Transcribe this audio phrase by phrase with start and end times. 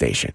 [0.00, 0.32] station.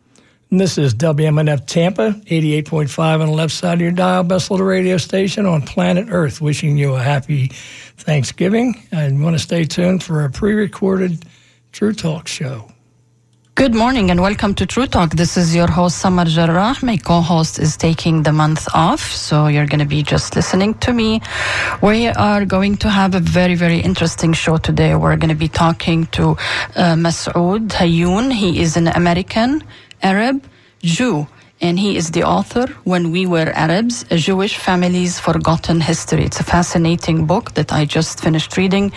[0.52, 4.98] This is WMNF Tampa, 88.5 on the left side of your dial, best little radio
[4.98, 6.40] station on planet Earth.
[6.40, 7.48] Wishing you a happy
[7.98, 8.76] Thanksgiving.
[8.92, 11.26] And want to stay tuned for a pre recorded
[11.72, 12.72] True Talk show.
[13.56, 15.12] Good morning and welcome to True Talk.
[15.12, 16.76] This is your host, Samar Jarrah.
[16.84, 20.92] My co-host is taking the month off, so you're going to be just listening to
[20.92, 21.22] me.
[21.82, 24.94] We are going to have a very, very interesting show today.
[24.96, 28.34] We're going to be talking to uh, Masoud Hayoun.
[28.34, 29.64] He is an American
[30.04, 30.44] Arab
[30.82, 31.26] Jew
[31.62, 36.26] and he is the author when we were arabs a jewish family's forgotten history.
[36.26, 38.92] It's a fascinating book that i just finished reading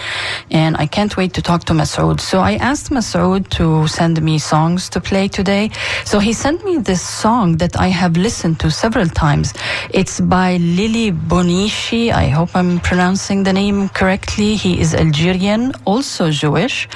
[0.51, 2.21] and i can't wait to talk to masoud.
[2.21, 5.71] So i asked masoud to send me songs to play today.
[6.05, 9.55] So he sent me this song that i have listened to several times.
[9.91, 12.13] It's by lili boniche.
[12.13, 14.57] I hope i'm pronouncing the name correctly.
[14.57, 16.89] He is algerian also jewish.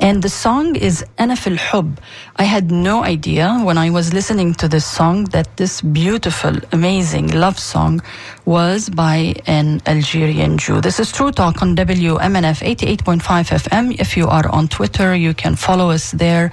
[0.00, 2.00] And the song is anaf al-hub
[2.36, 6.54] i had no idea when i was listening to this song song that this beautiful,
[6.72, 8.00] amazing love song
[8.44, 10.80] was by an Algerian Jew.
[10.80, 13.18] This is True Talk on WMNF 88.5
[13.64, 13.84] FM.
[13.98, 16.52] If you are on Twitter, you can follow us there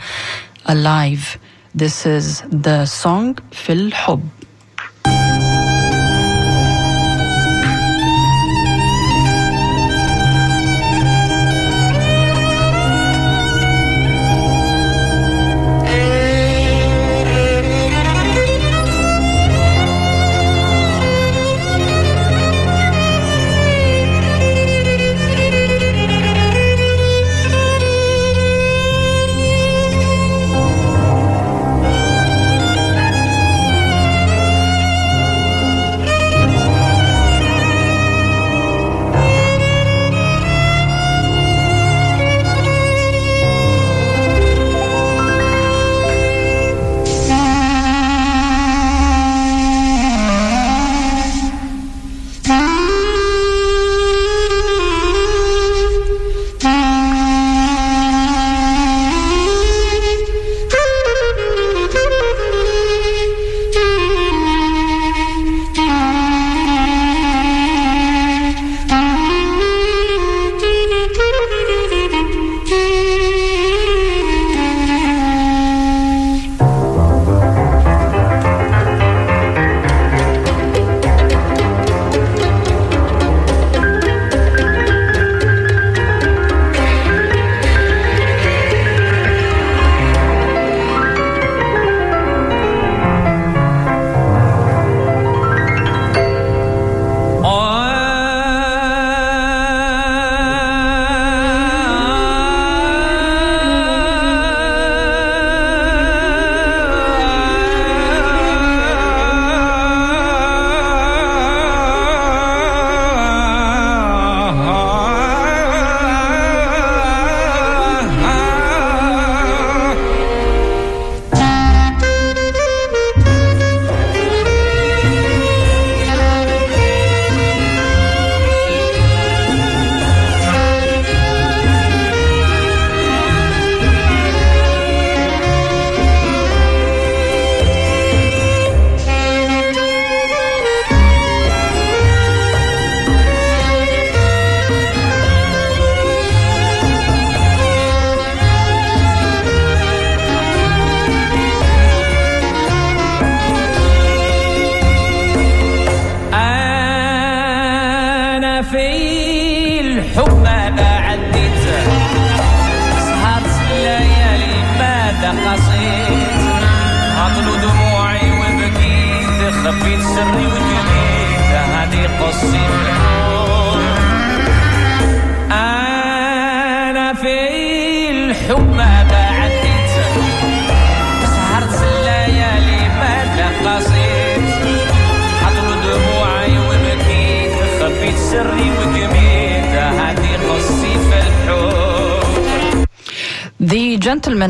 [0.66, 1.38] alive.
[1.76, 4.22] This is the song Fil Hub.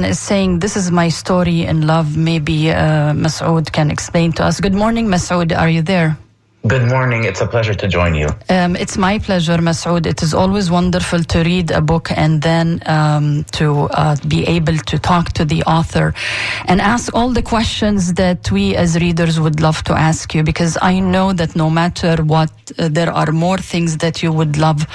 [0.07, 2.17] Is saying, This is my story in love.
[2.17, 4.59] Maybe uh, Masoud can explain to us.
[4.59, 5.57] Good morning, Masoud.
[5.57, 6.17] Are you there?
[6.67, 7.23] Good morning.
[7.23, 8.27] It's a pleasure to join you.
[8.49, 10.05] Um, it's my pleasure, Masoud.
[10.05, 14.75] It is always wonderful to read a book and then um, to uh, be able
[14.75, 16.13] to talk to the author
[16.65, 20.77] and ask all the questions that we as readers would love to ask you because
[20.81, 24.85] I know that no matter what, uh, there are more things that you would love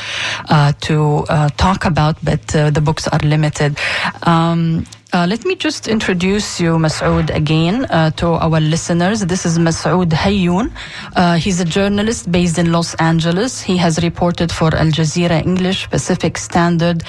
[0.50, 3.78] uh, to uh, talk about, but uh, the books are limited.
[4.24, 9.20] Um, Uh, let me just introduce you, Masoud, again uh, to our listeners.
[9.26, 10.72] This is Masoud Hayoun.
[11.14, 13.60] Uh, he's a journalist based in Los Angeles.
[13.60, 17.02] He has reported for Al Jazeera English, Pacific Standard,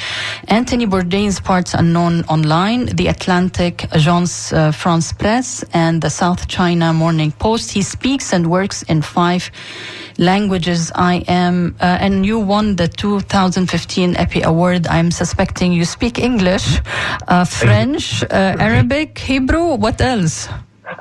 [0.50, 6.92] Anthony Bourdain's Parts Unknown Online, The Atlantic, Agence uh, France Presse, and the South China
[6.92, 7.72] Morning Post.
[7.72, 9.50] He speaks and works in five
[10.18, 10.92] languages.
[10.96, 14.88] I am, uh, and you won the 2015 EPI Award.
[14.88, 16.80] I'm suspecting you speak English,
[17.28, 19.76] uh, French, uh, Arabic, Hebrew.
[19.76, 20.50] What else?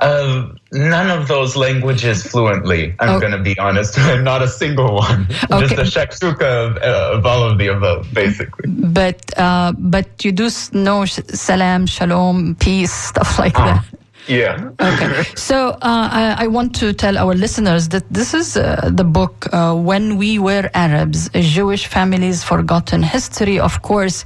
[0.01, 2.95] Uh, none of those languages fluently.
[3.01, 3.21] I'm Oh.
[3.21, 3.99] going to be honest.
[4.23, 5.27] Not a single one.
[5.29, 8.65] Just a shakshuka of, uh, of all of the above, basically.
[8.69, 13.85] But uh, but you do know salam, shalom, peace, stuff like that.
[14.29, 14.71] Yeah.
[14.81, 15.25] Okay.
[15.35, 19.53] So uh, I, I want to tell our listeners that this is uh, the book,
[19.53, 23.59] uh, When We Were Arabs, a Jewish Family's Forgotten History.
[23.59, 24.25] Of course,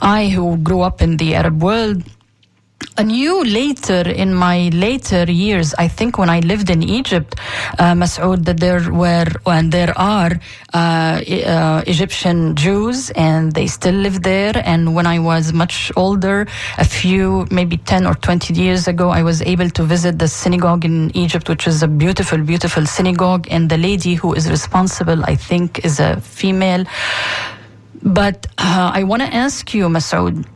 [0.00, 2.02] I, who grew up in the Arab world,
[2.96, 7.34] I knew later in my later years, I think when I lived in Egypt,
[7.80, 10.30] uh, Masoud, that there were and there are
[10.72, 14.52] uh, uh, Egyptian Jews and they still live there.
[14.64, 16.46] And when I was much older,
[16.78, 20.84] a few, maybe 10 or 20 years ago, I was able to visit the synagogue
[20.84, 23.48] in Egypt, which is a beautiful, beautiful synagogue.
[23.50, 26.84] And the lady who is responsible, I think, is a female.
[28.04, 30.46] But uh, I want to ask you, Masoud,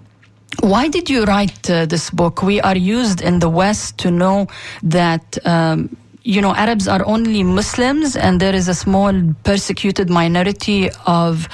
[0.61, 2.43] why did you write uh, this book?
[2.43, 4.49] We are used in the West to know
[4.83, 5.39] that.
[5.47, 9.15] Um, you know, Arabs are only Muslims, and there is a small
[9.45, 11.49] persecuted minority of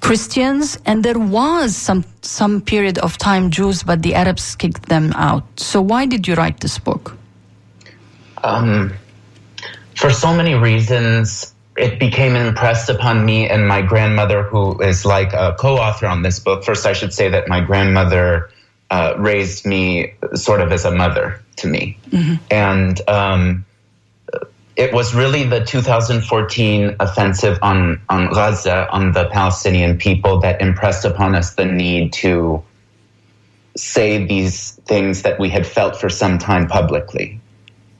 [0.00, 5.12] Christians, and there was some some period of time Jews, but the Arabs kicked them
[5.12, 5.44] out.
[5.60, 7.16] So, why did you write this book?
[8.42, 8.94] Um,
[9.94, 15.32] for so many reasons, it became impressed upon me and my grandmother, who is like
[15.32, 16.64] a co author on this book.
[16.64, 18.50] First, I should say that my grandmother
[18.90, 21.98] uh, raised me sort of as a mother to me.
[22.50, 23.64] And um,
[24.76, 31.04] it was really the 2014 offensive on, on Gaza, on the Palestinian people, that impressed
[31.04, 32.62] upon us the need to
[33.76, 37.40] say these things that we had felt for some time publicly.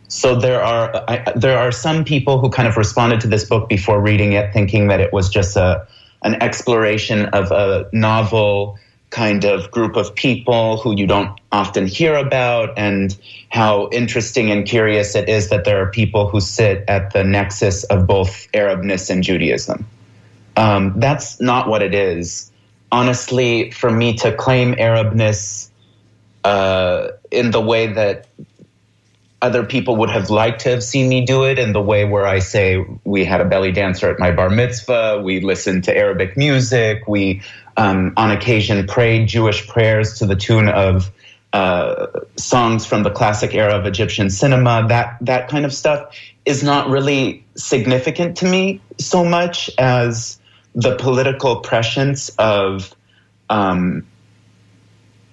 [0.08, 3.68] So there are I, there are some people who kind of responded to this book
[3.68, 5.86] before reading it, thinking that it was just a
[6.22, 8.78] an exploration of a novel
[9.10, 13.16] kind of group of people who you don't often hear about, and
[13.48, 17.84] how interesting and curious it is that there are people who sit at the nexus
[17.84, 19.86] of both Arabness and Judaism.
[20.56, 22.50] Um, that's not what it is.
[22.90, 25.70] Honestly, for me to claim Arabness
[26.44, 28.26] uh, in the way that
[29.42, 32.26] other people would have liked to have seen me do it in the way where
[32.26, 36.36] I say we had a belly dancer at my bar mitzvah, we listened to Arabic
[36.36, 37.42] music, we
[37.76, 41.10] um, on occasion prayed Jewish prayers to the tune of
[41.52, 42.06] uh,
[42.36, 44.86] songs from the classic era of Egyptian cinema.
[44.88, 50.40] That that kind of stuff is not really significant to me so much as
[50.74, 52.94] the political prescience of
[53.48, 54.06] um,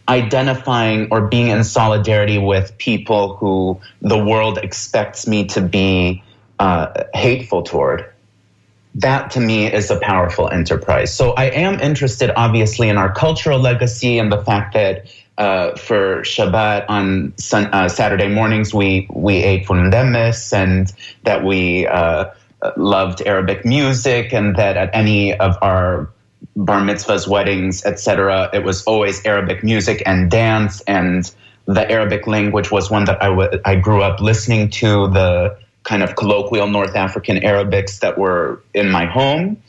[0.08, 6.24] identifying or being in solidarity with people who the world expects me to be
[6.60, 8.06] uh, hateful toward.
[8.96, 11.14] That to me is a powerful enterprise.
[11.14, 15.08] So I am interested, obviously, in our cultural legacy and the fact that
[15.38, 20.94] uh, for Shabbat on sun, uh, Saturday mornings we we ate fundemis and
[21.24, 22.26] that we uh,
[22.78, 26.10] loved Arabic music and that at any of our
[26.56, 28.50] bar mitzvahs, weddings, etc.
[28.54, 31.30] It was always Arabic music and dance, and
[31.66, 35.08] the Arabic language was one that I, w- I grew up listening to.
[35.08, 39.62] The kind of colloquial North African Arabics that were in my home.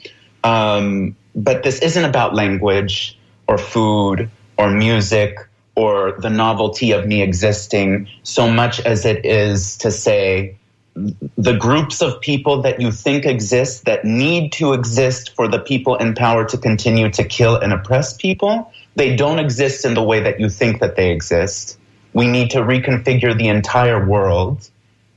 [0.42, 5.36] Um, but this isn't about language or food or music
[5.76, 10.56] or the novelty of me existing so much as it is to say
[10.94, 15.96] the groups of people that you think exist that need to exist for the people
[15.96, 20.20] in power to continue to kill and oppress people, they don't exist in the way
[20.20, 21.78] that you think that they exist.
[22.12, 24.70] We need to reconfigure the entire world.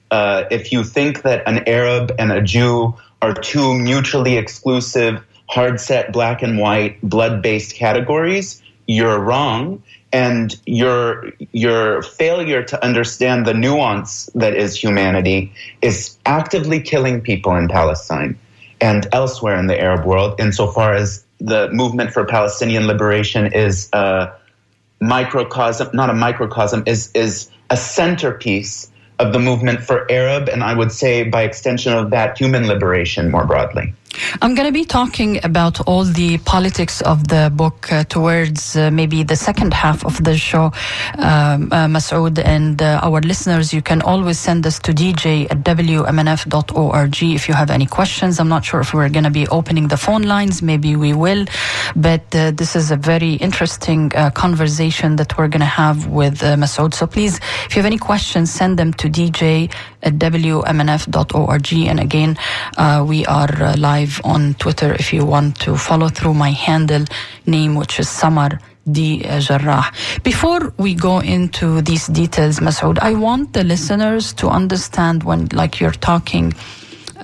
[0.09, 5.79] Uh, if you think that an Arab and a Jew are two mutually exclusive, hard
[5.79, 13.45] set black and white, blood based categories, you're wrong and your your failure to understand
[13.45, 18.37] the nuance that is humanity is actively killing people in Palestine
[18.79, 24.31] and elsewhere in the Arab world insofar as the movement for Palestinian liberation is a
[25.01, 30.73] microcosm not a microcosm is is a centerpiece of the movement for Arab and I
[30.73, 33.93] would say by extension of that human liberation more broadly
[34.41, 38.89] I'm going to be talking about all the politics of the book uh, towards uh,
[38.91, 40.71] maybe the second half of the show,
[41.17, 42.39] um, uh, Masoud.
[42.43, 47.53] And uh, our listeners, you can always send us to dj at wmnf.org if you
[47.53, 48.39] have any questions.
[48.39, 50.61] I'm not sure if we're going to be opening the phone lines.
[50.61, 51.45] Maybe we will.
[51.95, 56.39] But uh, this is a very interesting uh, conversation that we're going to have with
[56.39, 56.93] Masoud.
[56.93, 59.71] So please, if you have any questions, send them to dj
[60.03, 61.73] at wmnf.org.
[61.73, 62.37] And again,
[63.07, 67.03] we are live live on Twitter if you want to follow through my handle
[67.45, 68.59] name, which is Samar
[68.89, 69.21] D.
[69.23, 69.91] Jarrah.
[70.23, 75.79] Before we go into these details, Masoud, I want the listeners to understand when, like,
[75.81, 76.53] you're talking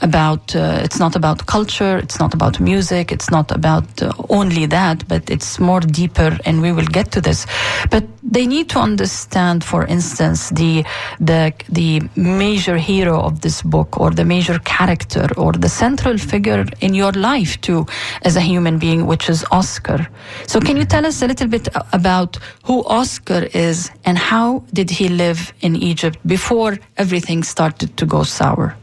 [0.03, 4.65] about uh, it's not about culture it's not about music it's not about uh, only
[4.65, 7.45] that but it's more deeper and we will get to this.
[7.89, 10.83] But they need to understand for instance the
[11.19, 16.65] the the major hero of this book or the major character or the central figure
[16.81, 17.85] in your life too
[18.23, 20.07] as a human being which is Oscar.
[20.47, 24.89] So can you tell us a little bit about who Oscar is and how did
[24.89, 28.75] he live in Egypt before everything started to go sour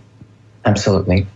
[0.64, 1.26] Absolutely.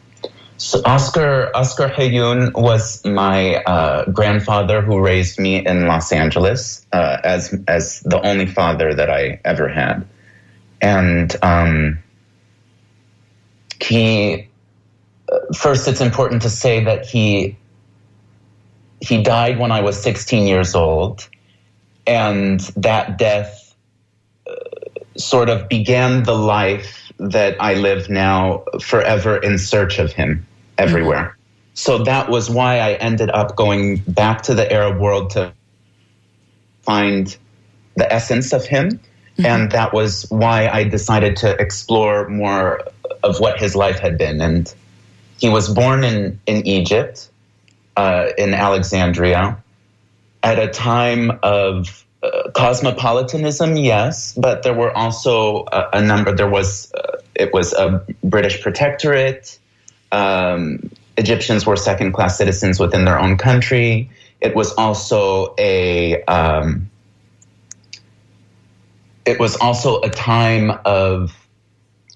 [0.57, 7.19] So Oscar Oscar Hayoun was my uh, grandfather who raised me in Los Angeles uh,
[7.25, 10.07] as as the only father that I ever had,
[10.81, 11.99] and um,
[13.83, 14.49] he.
[15.31, 17.57] Uh, first, it's important to say that he
[19.01, 21.29] he died when I was 16 years old,
[22.07, 23.75] and that death
[24.47, 24.53] uh,
[25.17, 30.47] sort of began the life that I live now forever in search of him
[30.79, 31.23] everywhere.
[31.23, 31.41] Mm-hmm.
[31.75, 35.53] So that was why I ended up going back to the Arab world to
[36.83, 37.37] find
[37.97, 38.91] the essence of him.
[38.91, 39.47] Mm-hmm.
[39.47, 42.81] And that was why I decided to explore more
[43.23, 44.41] of what his life had been.
[44.41, 44.73] And
[45.39, 47.29] he was born in, in Egypt,
[47.97, 49.59] uh, in Alexandria,
[50.43, 56.35] at a time of uh, cosmopolitanism, yes, but there were also a, a number.
[56.35, 59.59] There was uh, it was a British protectorate.
[60.11, 64.11] Um, Egyptians were second class citizens within their own country.
[64.41, 66.91] It was also a um,
[69.27, 71.33] it was also a time of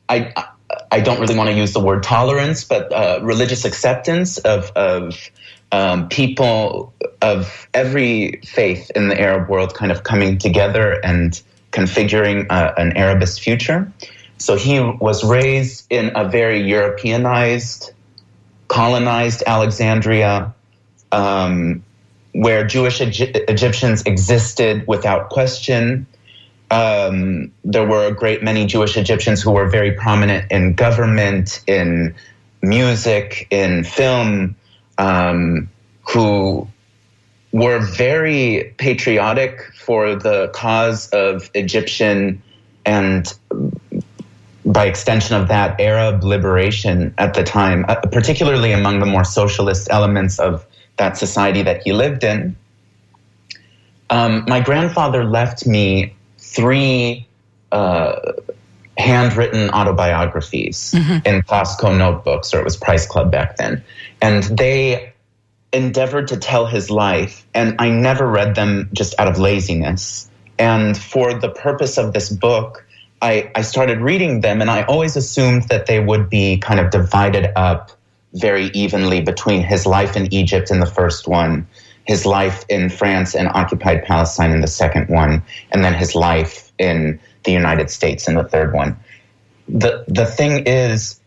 [0.08, 0.47] I
[0.90, 5.30] I don't really want to use the word tolerance, but uh, religious acceptance of of
[5.72, 11.40] um, people of every faith in the Arab world kind of coming together and
[11.72, 13.90] configuring uh, an Arabist future.
[14.38, 17.92] So he was raised in a very Europeanized,
[18.68, 20.54] colonized Alexandria,
[21.10, 21.82] um,
[22.32, 26.06] where Jewish Egyptians existed without question.
[26.70, 32.14] Um, there were a great many Jewish Egyptians who were very prominent in government, in
[32.60, 34.56] music, in film,
[34.98, 35.70] um,
[36.02, 36.68] who
[37.52, 42.42] were very patriotic for the cause of Egyptian
[42.84, 43.32] and
[44.64, 49.88] by extension of that Arab liberation at the time, uh, particularly among the more socialist
[49.90, 50.66] elements of
[50.98, 52.54] that society that he lived in.
[54.10, 56.14] Um, my grandfather left me
[56.48, 57.26] three
[57.72, 58.32] uh,
[58.96, 61.26] handwritten autobiographies mm-hmm.
[61.26, 63.84] in Costco notebooks, or it was Price Club back then.
[64.20, 65.12] And they
[65.72, 70.30] endeavored to tell his life, and I never read them just out of laziness.
[70.58, 72.84] And for the purpose of this book,
[73.20, 76.90] I, I started reading them, and I always assumed that they would be kind of
[76.90, 77.90] divided up
[78.32, 81.66] very evenly between his life in Egypt in the first one,
[82.08, 86.72] his life in France and occupied Palestine in the second one, and then his life
[86.78, 88.96] in the United States in the third one.
[89.68, 91.20] The the thing is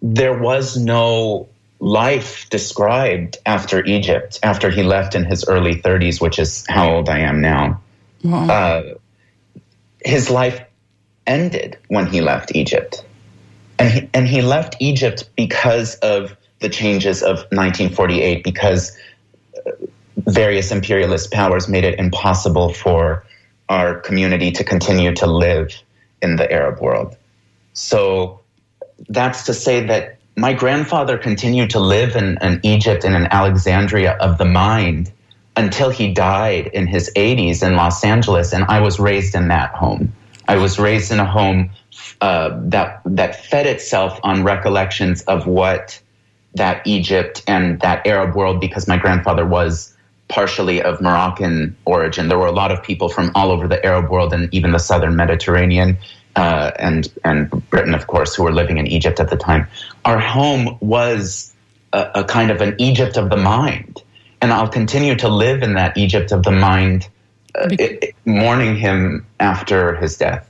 [0.00, 1.46] there was no
[1.78, 7.10] life described after Egypt, after he left in his early 30s, which is how old
[7.10, 7.82] I am now.
[8.24, 8.46] Wow.
[8.48, 8.82] Uh,
[10.02, 10.62] his life
[11.26, 13.04] ended when he left Egypt.
[13.78, 18.96] And he, and he left Egypt because of the changes of 1948, because
[20.16, 23.24] various imperialist powers made it impossible for
[23.68, 25.72] our community to continue to live
[26.20, 27.16] in the Arab world.
[27.72, 28.40] So
[29.08, 34.38] that's to say that my grandfather continued to live in, in Egypt in Alexandria of
[34.38, 35.12] the mind
[35.56, 39.74] until he died in his 80s in Los Angeles, and I was raised in that
[39.74, 40.12] home.
[40.48, 41.70] I was raised in a home
[42.20, 46.00] uh, that that fed itself on recollections of what
[46.54, 49.94] that Egypt and that Arab world, because my grandfather was
[50.28, 52.28] partially of Moroccan origin.
[52.28, 54.78] There were a lot of people from all over the Arab world and even the
[54.78, 55.98] southern Mediterranean
[56.36, 59.66] uh, and and Britain, of course, who were living in Egypt at the time.
[60.04, 61.52] Our home was
[61.92, 64.02] a, a kind of an Egypt of the mind.
[64.40, 67.08] And I'll continue to live in that Egypt of the mind
[67.54, 70.48] uh, it, mourning him after his death.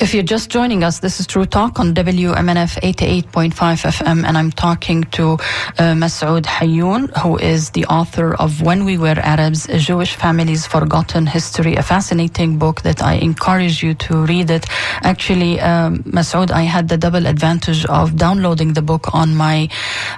[0.00, 4.50] If you're just joining us, this is True Talk on WMNF 88.5 FM, and I'm
[4.50, 9.78] talking to uh, Masoud Hayoun, who is the author of When We Were Arabs, A
[9.78, 14.66] Jewish Family's Forgotten History, a fascinating book that I encourage you to read it.
[15.02, 19.68] Actually, um, Masoud, I had the double advantage of downloading the book on my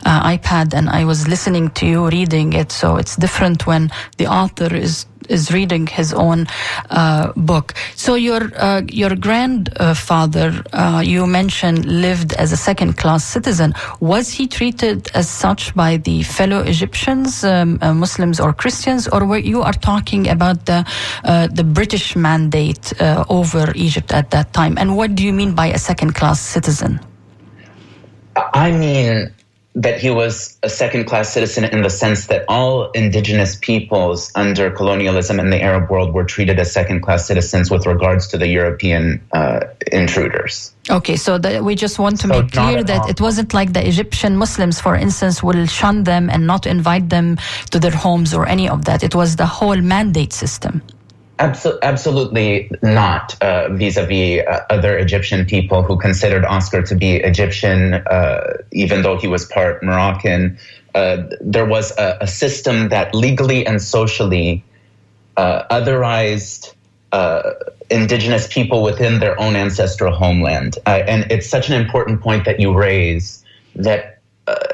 [0.04, 4.28] uh, iPad, and I was listening to you reading it, so it's different when the
[4.28, 6.46] author is is reading his own
[6.90, 7.74] uh, book.
[7.94, 13.74] So your uh, your grandfather, uh, you mentioned, lived as a second class citizen.
[14.00, 19.24] Was he treated as such by the fellow Egyptians, um, uh, Muslims or Christians, or
[19.24, 20.84] were you are talking about the
[21.24, 24.76] uh, the British mandate uh, over Egypt at that time?
[24.78, 27.00] And what do you mean by a second class citizen?
[28.54, 29.32] I mean
[29.74, 34.70] that he was a second class citizen in the sense that all indigenous peoples under
[34.70, 38.46] colonialism in the Arab world were treated as second class citizens with regards to the
[38.46, 39.60] European uh,
[39.90, 40.74] intruders.
[40.90, 43.08] Okay, so the, we just want to so make clear that all.
[43.08, 47.38] it wasn't like the Egyptian Muslims, for instance, will shun them and not invite them
[47.70, 49.02] to their homes or any of that.
[49.02, 50.82] It was the whole mandate system.
[51.42, 58.58] Absolutely not uh, vis-a-vis uh, other Egyptian people who considered Oscar to be Egyptian, uh,
[58.72, 60.58] even though he was part Moroccan.
[60.94, 64.62] Uh, there was a, a, system that legally and socially
[65.38, 66.74] uh, otherized
[67.12, 67.52] uh,
[67.90, 70.78] indigenous people within their own ancestral homeland.
[70.86, 73.42] and it's such an important point that you raise
[73.74, 74.11] that uh,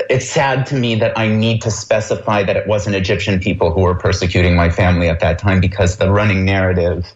[0.08, 3.82] it's sad to me that I need to specify that it wasn't Egyptian people who
[3.82, 7.12] were persecuting my family at that time because the running narrative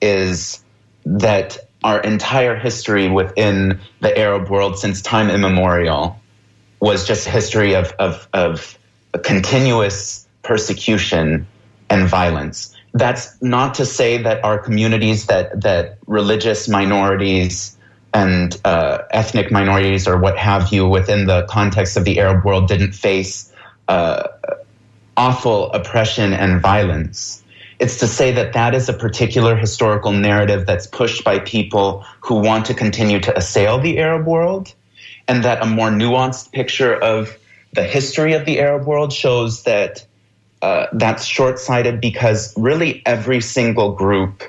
[0.00, 0.62] is
[1.04, 6.18] that our entire history within the Arab world since time immemorial
[6.80, 8.78] was just a history of, of, of
[9.22, 11.46] continuous persecution
[11.90, 12.74] and violence.
[12.94, 17.71] That's not to say that our communities, that, that religious minorities,
[18.14, 22.68] and uh, ethnic minorities or what have you within the context of the Arab world
[22.68, 23.52] didn't face
[23.88, 24.28] uh,
[25.16, 27.42] awful oppression and violence.
[27.78, 32.36] It's to say that that is a particular historical narrative that's pushed by people who
[32.36, 34.72] want to continue to assail the Arab world,
[35.26, 37.36] and that a more nuanced picture of
[37.72, 40.06] the history of the Arab world shows that
[40.60, 44.44] uh, that's short sighted because really every single group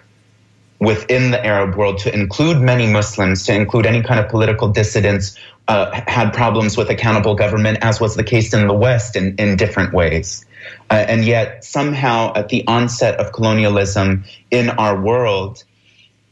[0.84, 5.38] within the Arab world, to include many Muslims, to include any kind of political dissidents,
[5.68, 9.56] uh, had problems with accountable government, as was the case in the West in, in
[9.56, 10.46] different ways.
[10.90, 15.64] Uh, and yet, somehow, at the onset of colonialism in our world,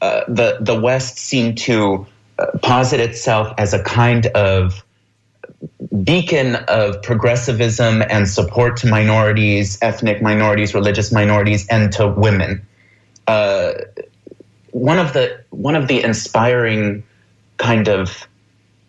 [0.01, 2.05] uh, the, the West seemed to
[2.39, 4.83] uh, posit itself as a kind of
[6.03, 12.65] beacon of progressivism and support to minorities, ethnic minorities, religious minorities, and to women.
[13.27, 13.73] Uh,
[14.71, 17.03] one of the one of the inspiring
[17.57, 18.27] kind of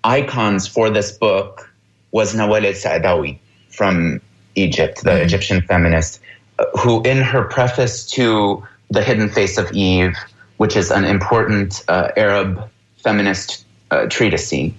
[0.05, 1.73] icons for this book
[2.11, 3.39] was Nawal El Saadawi
[3.71, 4.21] from
[4.55, 5.25] Egypt, the mm-hmm.
[5.25, 6.21] Egyptian feminist,
[6.59, 10.17] uh, who, in her preface to The Hidden Face of Eve,
[10.59, 12.69] which is an important uh, Arab
[12.99, 14.73] feminist uh, treatise,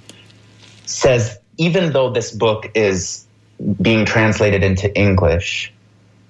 [0.85, 3.25] says even though this book is
[3.81, 5.72] being translated into English,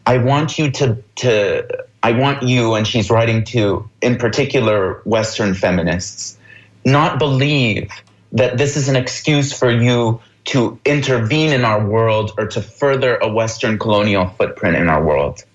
[0.06, 5.54] I want you to to I want you, and she's writing to, in particular, Western
[5.54, 6.38] feminists,
[6.84, 7.90] not believe
[8.34, 13.16] that this is an excuse for you to intervene in our world or to further
[13.16, 15.46] a Western colonial footprint in our world.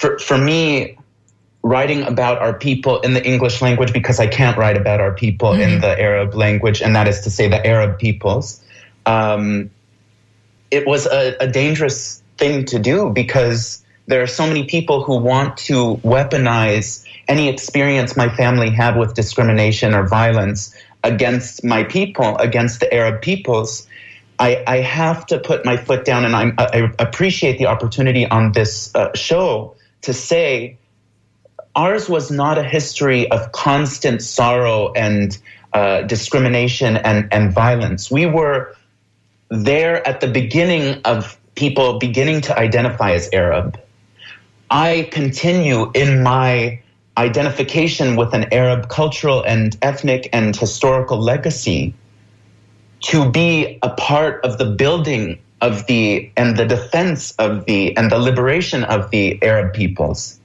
[0.00, 0.98] For, for me,
[1.62, 5.50] writing about our people in the English language, because I can't write about our people
[5.50, 5.60] mm-hmm.
[5.60, 8.60] in the Arab language, and that is to say the Arab peoples,
[9.06, 9.70] um,
[10.72, 15.18] it was a, a dangerous thing to do because there are so many people who
[15.18, 20.74] want to weaponize any experience my family had with discrimination or violence
[21.04, 23.86] against my people, against the Arab peoples.
[24.38, 28.52] I, I have to put my foot down, and I'm, i appreciate the opportunity on
[28.52, 30.78] this uh, show to say
[31.76, 35.38] ours was not a history of constant sorrow and
[35.72, 38.10] uh, discrimination and, and violence.
[38.10, 38.74] We were
[39.50, 43.78] there at the beginning of people beginning to identify as Arab
[44.70, 46.80] I continue in my
[47.16, 51.94] identification with an Arab cultural and ethnic and historical legacy
[53.00, 58.12] to be a part of the building of the and the defense of the and
[58.12, 60.37] the liberation of the Arab peoples.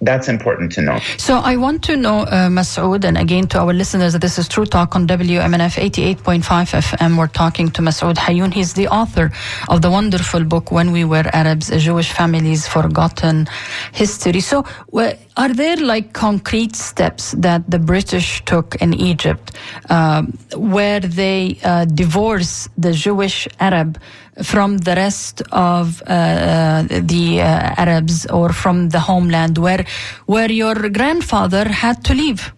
[0.00, 0.98] That's important to know.
[1.16, 4.66] So I want to know, uh, Masoud, and again to our listeners, this is True
[4.66, 5.74] Talk on WMNF
[6.16, 7.18] 88.5 FM.
[7.18, 8.54] We're talking to Masoud Hayoun.
[8.54, 9.32] He's the author
[9.68, 13.48] of the wonderful book, When We Were Arabs, Jewish Family's Forgotten
[13.92, 14.40] History.
[14.40, 19.52] So uh, are there like concrete steps that the British took in Egypt
[19.88, 20.22] uh,
[20.56, 24.00] where they uh, divorce the Jewish Arab
[24.42, 29.86] from the rest of uh, the uh, Arabs or from the homeland where
[30.26, 32.52] where your grandfather had to leave.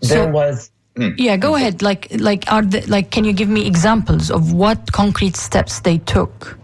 [0.00, 0.70] There so, was.
[0.96, 1.14] Mm.
[1.18, 1.80] Yeah, go ahead.
[1.80, 3.10] Like, like, are the, like?
[3.10, 6.58] Can you give me examples of what concrete steps they took?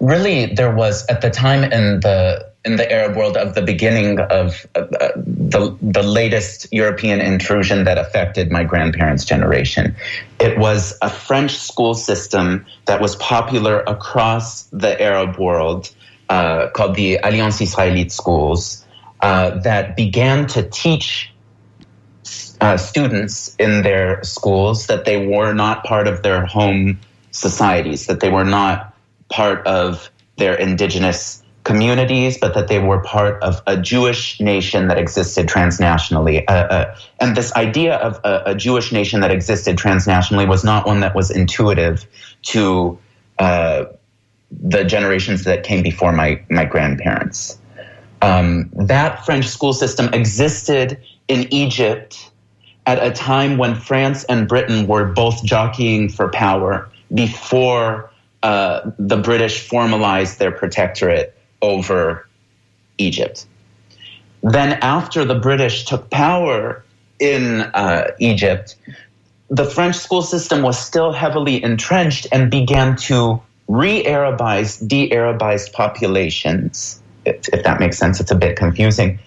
[0.00, 4.18] Really, there was at the time in the in the Arab world of the beginning
[4.18, 9.94] of uh, the, the latest European intrusion that affected my grandparents' generation.
[10.40, 15.94] It was a French school system that was popular across the Arab world
[16.30, 18.84] uh, called the Alliance Israélite schools
[19.20, 21.30] uh, that began to teach
[22.62, 26.98] uh, students in their schools that they were not part of their home
[27.30, 28.94] societies, that they were not
[29.28, 34.98] part of their indigenous communities, but that they were part of a Jewish nation that
[34.98, 36.44] existed transnationally.
[36.46, 40.86] Uh, uh, and this idea of a, a, Jewish nation that existed transnationally was not
[40.86, 42.06] one that was intuitive
[42.42, 42.98] to
[43.38, 43.86] uh,
[44.50, 47.58] the generations that came before my, my grandparents.
[48.20, 52.30] Um, that French school system existed in Egypt
[52.86, 58.10] at a time when France and Britain were both jockeying for power before
[58.42, 62.28] uh, the British formalized their protectorate over
[62.98, 63.46] Egypt.
[64.42, 66.84] Then, after the British took power
[67.18, 68.76] in uh, Egypt,
[69.48, 75.72] the French school system was still heavily entrenched and began to re Arabize de Arabized
[75.72, 77.00] populations.
[77.24, 79.18] If, if, that makes sense, it's a bit confusing.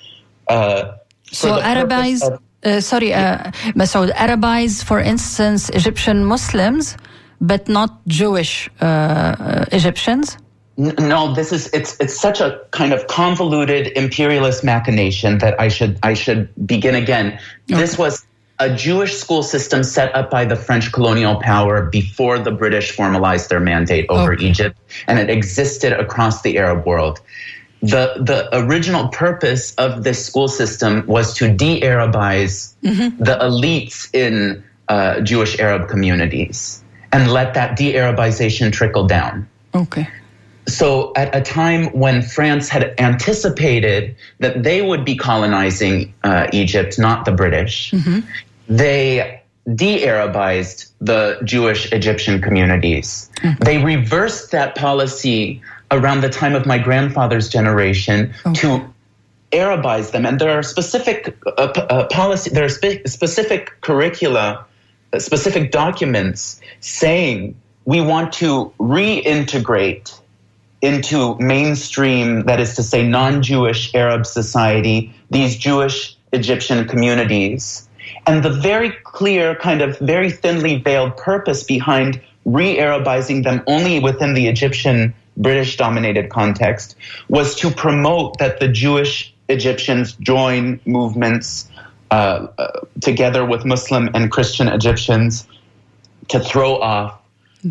[0.48, 0.94] Uh,
[1.32, 6.96] so, Arabize, of, uh, sorry, uh, Masoud, Arabize, for instance, Egyptian Muslims,
[7.42, 10.38] but not Jewish uh, uh, Egyptians?
[10.78, 15.98] No this is it's it's such a kind of convoluted imperialist machination that i should
[16.04, 17.80] i should begin again okay.
[17.80, 18.26] this was
[18.60, 23.50] a jewish school system set up by the french colonial power before the british formalized
[23.50, 24.46] their mandate over okay.
[24.46, 27.20] egypt and it existed across the arab world
[27.82, 33.24] the the original purpose of this school system was to de-arabize mm-hmm.
[33.24, 40.08] the elites in uh, jewish arab communities and let that de-arabization trickle down okay
[40.68, 47.00] so at a time when France had anticipated that they would be colonizing uh, Egypt,
[47.00, 48.20] not the British, mm-hmm.
[48.68, 49.42] they
[49.74, 53.30] de-Arabized the Jewish Egyptian communities.
[53.38, 53.64] Mm-hmm.
[53.64, 58.62] They reversed that policy around the time of my grandfather's generation okay.
[58.62, 58.94] to
[59.54, 64.66] Arabize them, and there are specific uh, uh, policy, there are spe- specific curricula,
[65.14, 70.20] uh, specific documents saying we want to reintegrate
[70.82, 77.88] into mainstream, that is to say, non Jewish Arab society, these Jewish Egyptian communities.
[78.26, 84.00] And the very clear, kind of very thinly veiled purpose behind re Arabizing them only
[84.00, 86.96] within the Egyptian British dominated context
[87.30, 91.70] was to promote that the Jewish Egyptians join movements
[92.12, 95.48] uh, uh, together with Muslim and Christian Egyptians
[96.30, 97.17] to throw off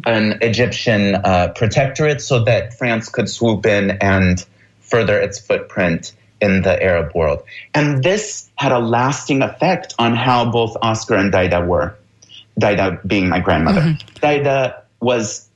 [0.05, 4.45] an Egyptian uh, protectorate so that France could swoop in and
[4.81, 7.43] further its footprint in the Arab world.
[7.75, 11.97] And this had a lasting effect on how both Oscar and Daida were.
[12.61, 13.81] Daida being my grandmother.
[13.81, 14.27] Mm-hmm.
[14.27, 15.49] Daida was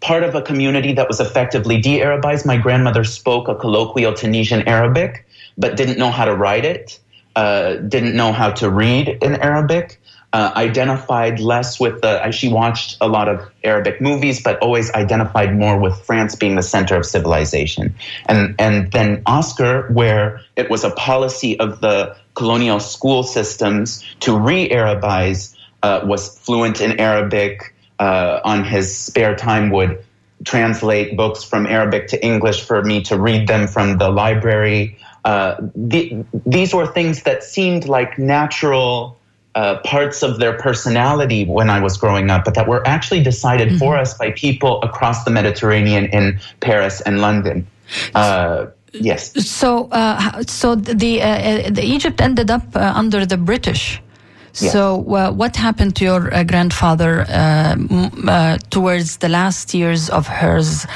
[0.00, 2.44] part of a community that was effectively de Arabized.
[2.46, 7.00] My grandmother spoke a colloquial Tunisian Arabic, but didn't know how to write it,
[7.36, 10.00] uh, didn't know how to read in Arabic
[10.34, 12.28] uh, identified less with the.
[12.32, 16.62] She watched a lot of Arabic movies, but always identified more with France being the
[16.62, 17.94] center of civilization.
[18.26, 24.36] And and then Oscar, where it was a policy of the colonial school systems to
[24.36, 27.72] re-Arabize, uh, was fluent in Arabic.
[28.00, 30.04] Uh, on his spare time, would
[30.44, 34.98] translate books from Arabic to English for me to read them from the library.
[35.24, 39.16] Uh, the, these were things that seemed like natural
[39.54, 43.68] uh, parts of their personality when I was growing up, but that were actually decided
[43.68, 43.78] mm-hmm.
[43.78, 47.66] for us by people across the Mediterranean in Paris and London.
[48.14, 49.32] Uh, yes.
[49.48, 54.00] So, uh, so the, uh, uh, the Egypt ended up uh, under the British.
[54.60, 54.72] Yes.
[54.72, 57.24] So, what happened to your grandfather
[58.70, 60.86] towards the last years of hers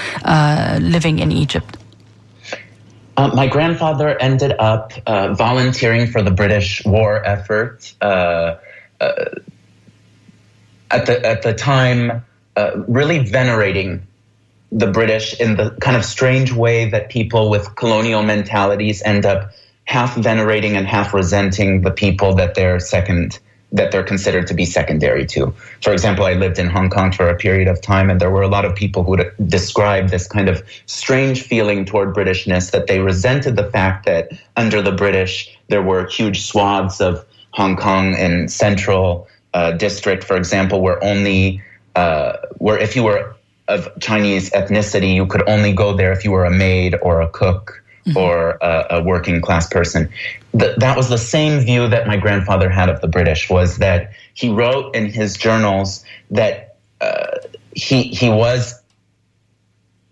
[0.80, 1.76] living in Egypt?
[3.18, 7.92] Uh, my grandfather ended up uh, volunteering for the British war effort.
[8.00, 8.54] Uh,
[9.00, 9.24] uh
[10.90, 12.24] at the at the time,
[12.56, 14.06] uh, really venerating
[14.70, 19.50] the British in the kind of strange way that people with colonial mentalities end up
[19.84, 23.40] half venerating and half resenting the people that they're second
[23.72, 25.54] that they're considered to be secondary to.
[25.82, 28.42] For example, I lived in Hong Kong for a period of time, and there were
[28.42, 32.86] a lot of people who would describe this kind of strange feeling toward Britishness that
[32.86, 38.14] they resented the fact that under the British, there were huge swaths of Hong Kong
[38.14, 41.62] and central uh, district, for example, where only
[41.94, 43.34] uh, where if you were
[43.66, 47.28] of Chinese ethnicity, you could only go there if you were a maid or a
[47.28, 48.18] cook mm-hmm.
[48.18, 50.08] or a, a, working class person.
[50.58, 53.50] Th- that was the same view that my grandfather had of the British.
[53.50, 57.38] Was that he wrote in his journals that uh,
[57.74, 58.80] he he was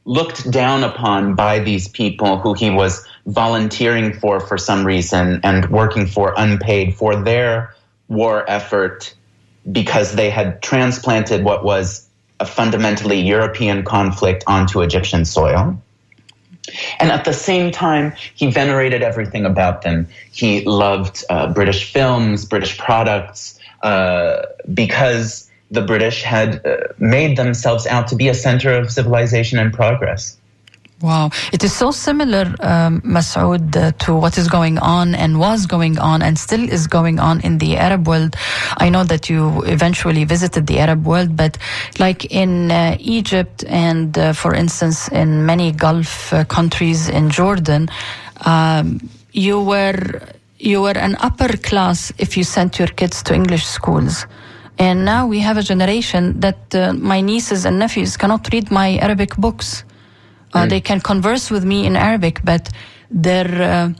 [0.05, 5.69] looked down upon by these people who he was volunteering for for some reason and
[5.71, 7.75] working for unpaid for their
[8.09, 9.13] war effort
[9.71, 15.81] because they had transplanted what was a fundamentally European conflict onto Egyptian soil.
[16.99, 20.09] And at the same time, he venerated everything about them.
[20.33, 27.87] He loved uh, British films, British products, uh, because the British had uh, made themselves
[27.87, 30.37] out to be a center of civilization and progress.
[31.03, 31.29] Wow.
[31.53, 35.99] It is so similar, um, Masoud, uh, to what is going on and was going
[35.99, 38.35] on and still is going on in the Arab world.
[38.79, 41.59] I know that you eventually visited the Arab world, but
[41.99, 47.89] like in uh, Egypt and, uh, for instance, in many Gulf uh, countries in Jordan,
[48.47, 50.23] um, you were
[50.59, 54.27] you were an upper class if you sent your kids to English schools.
[54.79, 58.97] And now we have a generation that uh, my nieces and nephews cannot read my
[58.97, 59.85] Arabic books
[60.65, 60.71] mm.
[60.71, 62.71] They can converse with me in Arabic, but
[63.11, 63.93] their uh,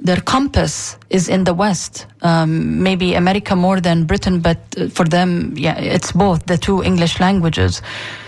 [0.00, 2.06] their compass is in the West.
[2.22, 6.82] Um, maybe America more than Britain, but uh, for them, yeah, it's both the two
[6.82, 7.82] English languages.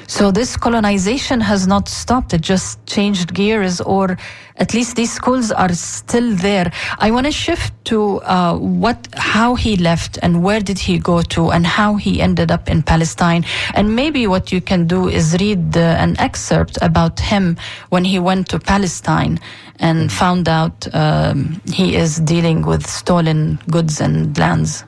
[0.06, 2.34] So this colonization has not stopped.
[2.34, 4.16] It just changed gears, or
[4.56, 6.70] at least these schools are still there.
[6.98, 11.22] I want to shift to uh, what, how he left, and where did he go
[11.22, 13.44] to, and how he ended up in Palestine.
[13.74, 17.56] And maybe what you can do is read uh, an excerpt about him
[17.88, 19.40] when he went to Palestine
[19.80, 24.84] and found out um, he is dealing with stolen goods and lands.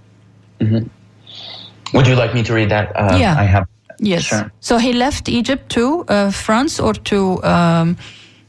[0.61, 0.87] Mm-hmm.
[1.97, 2.95] Would you like me to read that?
[2.95, 3.67] Uh, yeah, I have
[3.99, 4.25] Yes.
[4.25, 4.53] Sure.
[4.61, 7.97] So he left Egypt to uh, France or to um,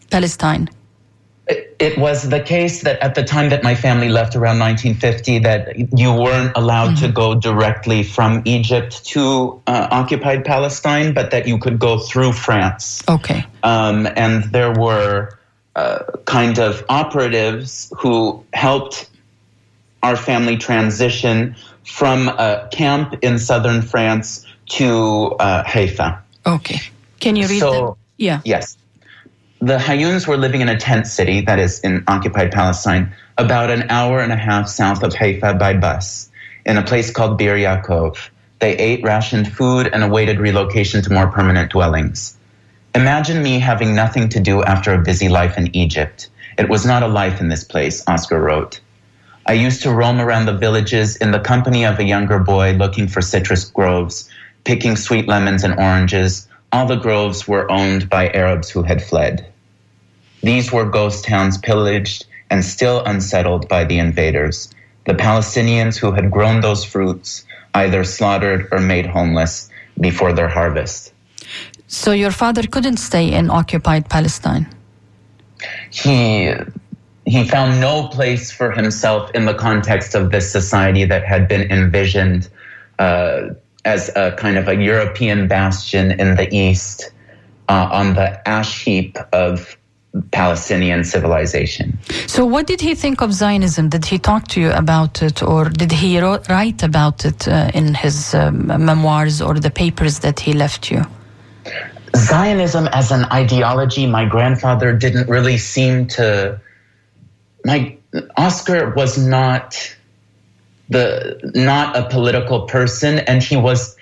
[0.09, 0.69] Palestine?
[1.79, 5.97] It, was the case that at the time that my family left around 1950 that
[5.97, 7.05] you weren't allowed mm-hmm.
[7.05, 12.33] to go directly from Egypt to uh, occupied Palestine, but that you could go through
[12.33, 13.01] France.
[13.07, 13.45] Okay.
[13.63, 15.39] Um, and there were
[15.75, 19.09] uh, kind of operatives who helped
[20.03, 21.55] our family transition
[21.85, 26.21] from a camp in southern France to uh, Haifa.
[26.45, 26.79] Okay.
[27.19, 27.95] Can you read so, them?
[28.17, 28.41] Yeah.
[28.45, 28.77] Yes.
[29.59, 33.89] The Hayouns were living in a tent city, that is in occupied Palestine, about an
[33.89, 36.29] hour and a half south of Haifa by bus,
[36.65, 38.29] in a place called Bir Yaakov.
[38.59, 42.37] They ate rationed food and awaited relocation to more permanent dwellings.
[42.93, 46.29] Imagine me having nothing to do after a busy life in Egypt.
[46.57, 48.79] It was not a life in this place, Oscar wrote.
[49.45, 53.07] I used to roam around the villages in the company of a younger boy looking
[53.07, 54.29] for citrus groves
[54.67, 59.47] picking sweet lemons and oranges, all the groves were owned by Arabs who had fled.
[60.43, 64.69] These were ghost towns pillaged and still unsettled by the invaders.
[65.05, 69.69] The Palestinians who had grown those fruits either slaughtered or made homeless
[70.01, 71.13] before their harvest.
[71.87, 74.67] So your father couldn't stay in occupied Palestine?
[75.91, 76.51] He
[77.25, 81.71] he found no place for himself in the context of this society that had been
[81.71, 82.49] envisioned
[82.99, 83.49] uh,
[83.85, 87.11] as a kind of a European bastion in the East
[87.69, 89.77] uh, on the ash heap of
[90.31, 91.97] Palestinian civilization.
[92.27, 93.89] So, what did he think of Zionism?
[93.89, 97.93] Did he talk to you about it, or did he write about it uh, in
[97.93, 101.03] his um, memoirs or the papers that he left you?
[102.15, 106.59] Zionism as an ideology, my grandfather didn't really seem to.
[107.65, 107.97] My
[108.37, 109.95] Oscar was not
[110.89, 113.95] the not a political person, and he was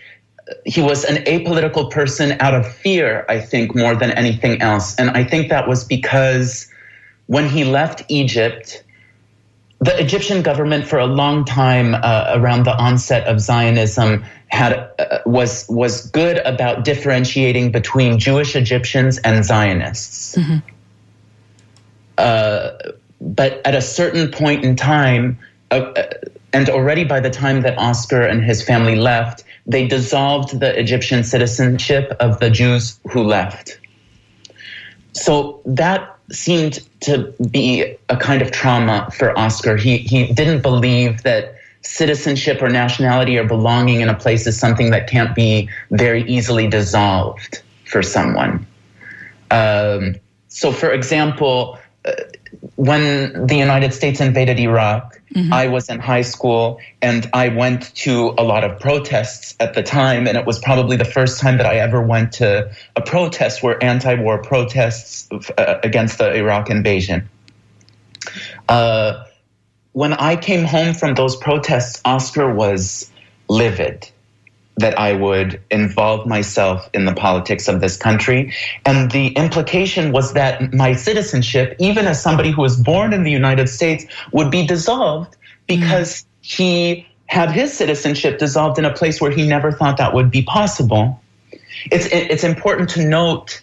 [0.65, 4.95] he was an apolitical person out of fear, I think, more than anything else.
[4.97, 6.71] And I think that was because
[7.25, 8.83] when he left Egypt,
[9.79, 15.19] the Egyptian government, for a long time uh, around the onset of Zionism, had uh,
[15.25, 20.35] was was good about differentiating between Jewish Egyptians and Zionists.
[20.35, 20.57] Mm-hmm.
[22.17, 22.71] uh,
[23.21, 25.39] but at a certain point in time,
[25.71, 26.03] uh, uh,
[26.55, 31.21] and already by the time that Oscar and his family left, they dissolved the Egyptian
[31.25, 33.77] citizenship of the Jews who left.
[35.11, 39.75] So that seemed to be a kind of trauma for Oscar.
[39.75, 44.91] He he didn't believe that citizenship or nationality or belonging in a place is something
[44.91, 48.65] that can't be very easily dissolved for someone.
[49.51, 50.15] Um,
[50.47, 52.13] so, for example, uh,
[52.77, 55.53] when the United States invaded Iraq, mm-hmm.
[55.53, 59.83] I was in high school and I went to a lot of protests at the
[59.83, 60.27] time.
[60.27, 63.83] And it was probably the first time that I ever went to a protest where
[63.83, 67.29] anti war protests uh, against the Iraq invasion.
[68.67, 69.25] Uh,
[69.91, 73.11] when I came home from those protests, Oscar was
[73.47, 74.09] livid
[74.77, 78.53] that I would involve myself in the politics of this country.
[78.85, 83.31] And the implication was that my citizenship, even as somebody who was born in the
[83.31, 85.35] United States, would be dissolved
[85.67, 86.25] because mm.
[86.41, 90.43] he had his citizenship dissolved in a place where he never thought that would be
[90.43, 91.21] possible.
[91.91, 93.61] It's, it's important to note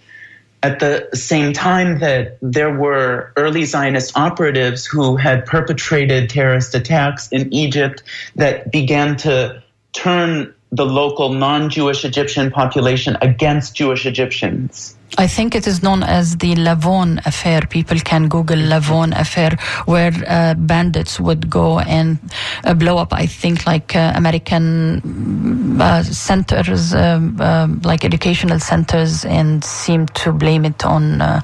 [0.62, 7.29] at the same time that there were early Zionist operatives who had perpetrated terrorist attacks
[7.29, 8.03] in Egypt
[8.37, 14.96] that began to turn the local non Jewish Egyptian population against Jewish Egyptians.
[15.18, 17.61] I think it is known as the Lavon affair.
[17.68, 22.18] People can Google Lavon affair, where uh, bandits would go and
[22.64, 29.26] uh, blow up, I think, like uh, American uh, centers, um, um, like educational centers,
[29.26, 31.42] and seem to blame it on uh,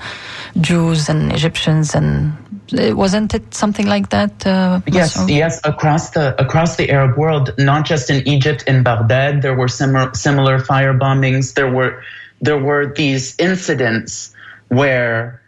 [0.58, 2.32] Jews and Egyptians and
[2.72, 4.46] wasn't it something like that?
[4.46, 5.60] Uh, yes, yes.
[5.64, 10.12] Across the across the Arab world, not just in Egypt, in Baghdad, there were similar
[10.14, 11.54] similar fire bombings.
[11.54, 12.02] There were
[12.40, 14.34] there were these incidents
[14.68, 15.40] where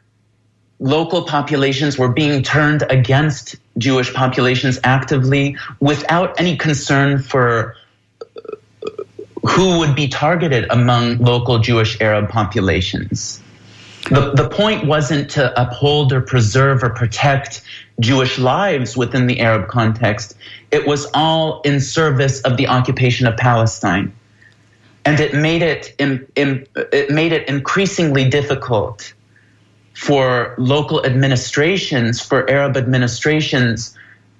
[0.78, 7.76] local populations were being turned against Jewish populations actively without any concern for
[9.46, 13.40] who would be targeted among local Jewish Arab populations.
[14.08, 17.62] The, the point wasn't to uphold or preserve or protect
[18.00, 20.36] Jewish lives within the Arab context.
[20.70, 24.12] It was all in service of the occupation of Palestine.
[25.04, 29.12] And it made it, it made it increasingly difficult
[29.94, 33.96] for local administrations, for Arab administrations,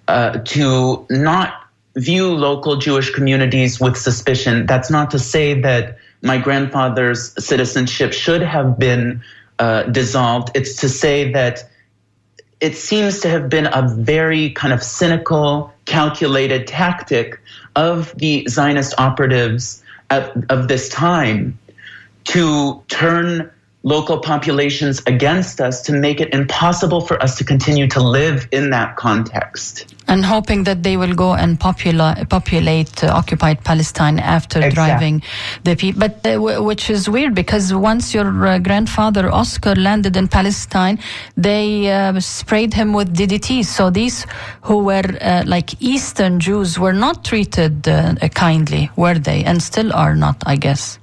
[0.08, 4.66] uh, to not view local Jewish communities with suspicion.
[4.66, 9.22] That's not to say that my grandfather's citizenship should have been
[9.60, 10.50] uh, dissolved.
[10.54, 11.70] It's to say that
[12.60, 17.40] it seems to have been a very kind of cynical, calculated tactic
[17.76, 21.58] of the Zionist operatives of, of this time
[22.24, 23.50] to turn
[23.82, 28.70] local populations against us to make it impossible for us to continue to live in
[28.70, 29.94] that context.
[30.10, 34.74] And hoping that they will go and popula- populate uh, occupied Palestine after exactly.
[34.74, 35.22] driving
[35.64, 36.00] the people.
[36.00, 40.98] But uh, w- which is weird because once your uh, grandfather Oscar landed in Palestine,
[41.36, 43.64] they uh, sprayed him with DDT.
[43.64, 44.26] So these
[44.62, 49.44] who were uh, like Eastern Jews were not treated uh, kindly, were they?
[49.44, 50.98] And still are not, I guess.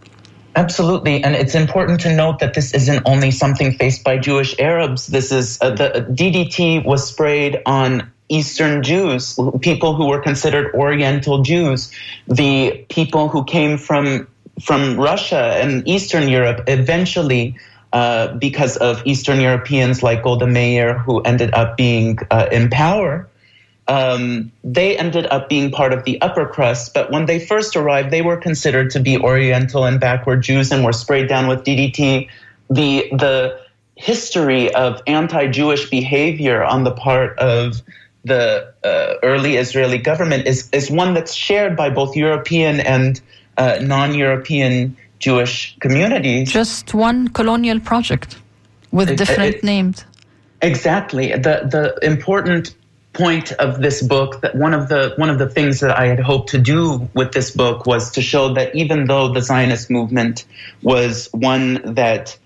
[0.58, 5.06] Absolutely, and it's important to note that this isn't only something faced by Jewish Arabs.
[5.06, 11.44] This is uh, the DDT was sprayed on Eastern Jews, people who were considered Oriental
[11.44, 11.92] Jews,
[12.28, 14.28] the people who came from
[14.62, 16.64] from Russia and Eastern Europe.
[16.68, 17.56] Eventually,
[17.94, 23.30] uh, because of Eastern Europeans like Golda Meir, who ended up being uh, in power,
[23.88, 28.12] um, they ended up being part of the upper crust, but when they first arrived,
[28.12, 32.28] they were considered to be Oriental and backward Jews and were sprayed down with DDT.
[32.70, 33.62] The the
[33.96, 37.82] history of anti-Jewish behavior on the part of
[38.28, 43.22] the uh, early Israeli government is is one that's shared by both European and
[43.58, 46.52] uh, non-European Jewish communities.
[46.52, 48.38] Just one colonial project
[48.92, 50.06] with different it, it, names.
[50.62, 51.32] Exactly.
[51.32, 52.76] The the important
[53.14, 56.20] point of this book that one of the one of the things that I had
[56.20, 60.46] hoped to do with this book was to show that even though the Zionist movement
[60.84, 62.38] was one that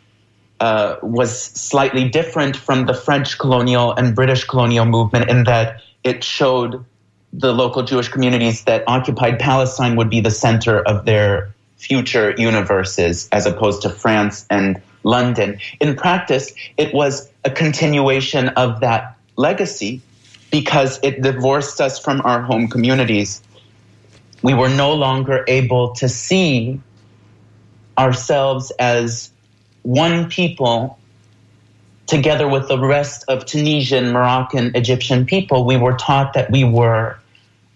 [0.61, 6.23] uh, was slightly different from the French colonial and British colonial movement in that it
[6.23, 6.85] showed
[7.33, 13.27] the local Jewish communities that occupied Palestine would be the center of their future universes
[13.31, 15.57] as opposed to France and London.
[15.79, 19.99] In practice, it was a continuation of that legacy
[20.51, 23.41] because it divorced us from our home communities.
[24.43, 26.79] We were no longer able to see
[27.97, 29.30] ourselves as
[29.83, 30.97] one people
[32.07, 37.17] together with the rest of Tunisian, Moroccan, Egyptian people, we were taught that we were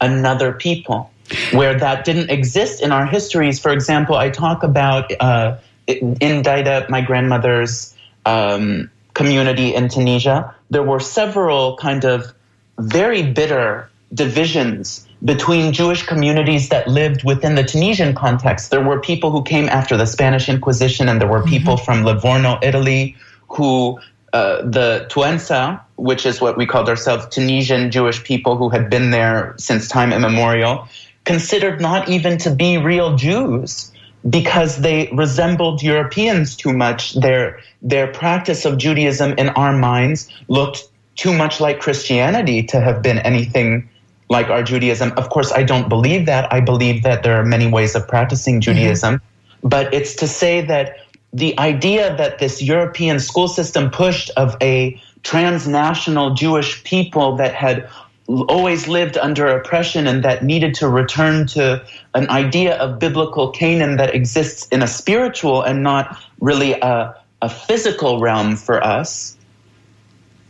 [0.01, 1.09] another people,
[1.53, 3.59] where that didn't exist in our histories.
[3.59, 7.95] For example, I talk about uh, in Daida, my grandmother's
[8.25, 12.33] um, community in Tunisia, there were several kind of
[12.77, 18.69] very bitter divisions between Jewish communities that lived within the Tunisian context.
[18.69, 21.85] There were people who came after the Spanish Inquisition, and there were people mm-hmm.
[21.85, 23.15] from Livorno, Italy,
[23.49, 23.99] who
[24.33, 29.11] uh, the Twansa, which is what we called ourselves, Tunisian Jewish people who had been
[29.11, 30.87] there since time immemorial,
[31.23, 33.91] considered not even to be real Jews
[34.29, 37.13] because they resembled Europeans too much.
[37.13, 40.83] Their their practice of Judaism in our minds looked
[41.15, 43.89] too much like Christianity to have been anything
[44.29, 45.13] like our Judaism.
[45.17, 46.51] Of course, I don't believe that.
[46.51, 48.73] I believe that there are many ways of practicing mm-hmm.
[48.73, 49.67] Judaism, mm-hmm.
[49.67, 50.97] but it's to say that
[51.33, 57.89] the idea that this European school system pushed of a transnational Jewish people that had
[58.27, 63.97] always lived under oppression and that needed to return to an idea of biblical Canaan
[63.97, 69.34] that exists in a spiritual and not really a, a physical realm for us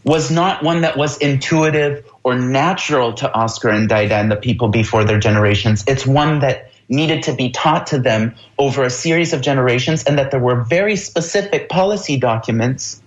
[0.06, 4.68] was not one that was intuitive or natural to Oscar and Daida and the people
[4.68, 5.84] before their generations.
[5.88, 10.20] It's one that needed to be taught to them over a series of generations, and
[10.20, 13.02] that there were very specific policy documents,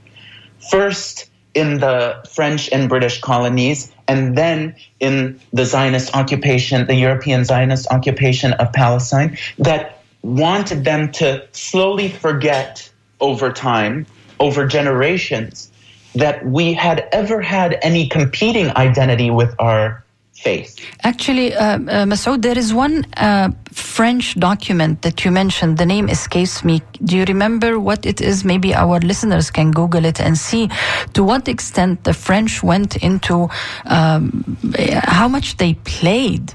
[0.71, 7.45] first in the French and British colonies, and then in the Zionist occupation, the European
[7.45, 12.91] Zionist occupation of Palestine, that wanted them to slowly forget
[13.21, 14.07] over time,
[14.41, 15.71] over generations,
[16.15, 20.05] that we had ever had any competing identity with our
[20.39, 20.77] faith.
[21.03, 25.79] Actually, uh, uh, Masoud, there is one uh, French document that you mentioned.
[25.79, 26.81] The name escapes me.
[27.05, 28.45] Do you remember what it is?
[28.45, 30.71] Maybe our listeners can Google it and see
[31.15, 33.49] to what extent the French went into
[33.87, 34.57] um,
[35.03, 36.55] how much they played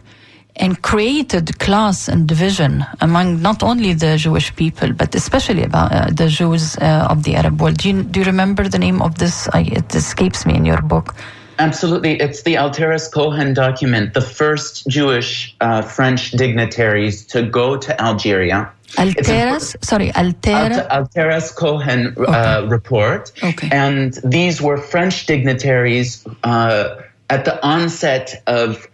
[0.55, 6.09] and created class and division among not only the Jewish people, but especially about uh,
[6.11, 7.77] the Jews uh, of the Arab world.
[7.77, 9.47] Do you, do you remember the name of this?
[9.51, 11.15] I, it escapes me in your book.
[11.59, 12.19] Absolutely.
[12.19, 18.71] It's the Altaras Cohen document, the first Jewish uh, French dignitaries to go to Algeria.
[18.97, 20.87] Altaras, sorry, Altera.
[20.91, 22.67] Altaras Cohen uh, okay.
[22.67, 23.31] report.
[23.43, 23.69] Okay.
[23.71, 28.87] And these were French dignitaries uh, at the onset of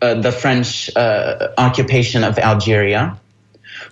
[0.00, 3.18] uh, the French uh, occupation of Algeria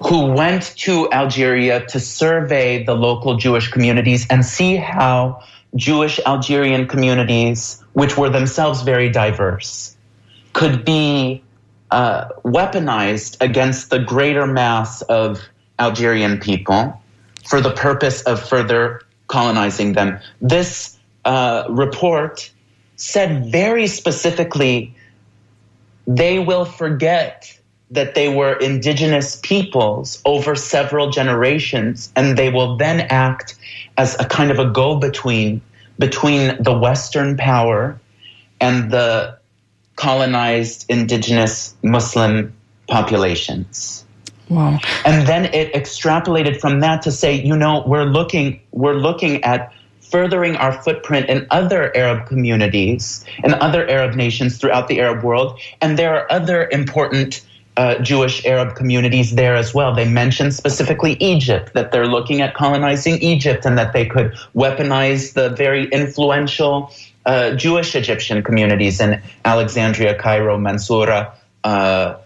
[0.04, 5.42] who went to Algeria to survey the local Jewish communities and see how
[5.74, 9.96] Jewish Algerian communities, which were themselves very diverse,
[10.52, 11.42] could be
[11.90, 15.40] uh, weaponized against the greater mass of
[15.78, 17.00] Algerian people
[17.48, 20.18] for the purpose of further colonizing them.
[20.40, 22.50] This uh, report
[22.96, 24.95] said very specifically
[26.06, 27.58] they will forget
[27.90, 33.56] that they were indigenous peoples over several generations, and they will then act
[33.96, 35.60] as a kind of a go between
[35.98, 37.98] between the Western power
[38.60, 39.38] and the
[39.96, 42.54] colonized indigenous Muslim
[42.86, 44.04] populations.
[44.48, 44.78] Wow.
[45.04, 49.72] And then it extrapolated from that to say, you know, we're looking we're looking at
[50.10, 55.58] furthering our footprint in other Arab communities and other Arab nations throughout the Arab world.
[55.80, 57.44] And there are other important
[57.76, 59.94] uh, Jewish Arab communities there as well.
[59.94, 65.34] They mention specifically Egypt, that they're looking at colonizing Egypt and that they could weaponize
[65.34, 66.90] the very influential
[67.26, 71.32] uh, Jewish Egyptian communities in Alexandria, Cairo, Mansoura,
[71.64, 72.16] uh,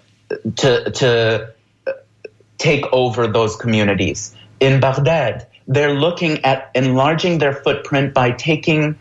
[0.56, 1.54] to, to
[2.58, 4.36] take over those communities.
[4.60, 8.98] In Baghdad, they're looking at enlarging their footprint by taking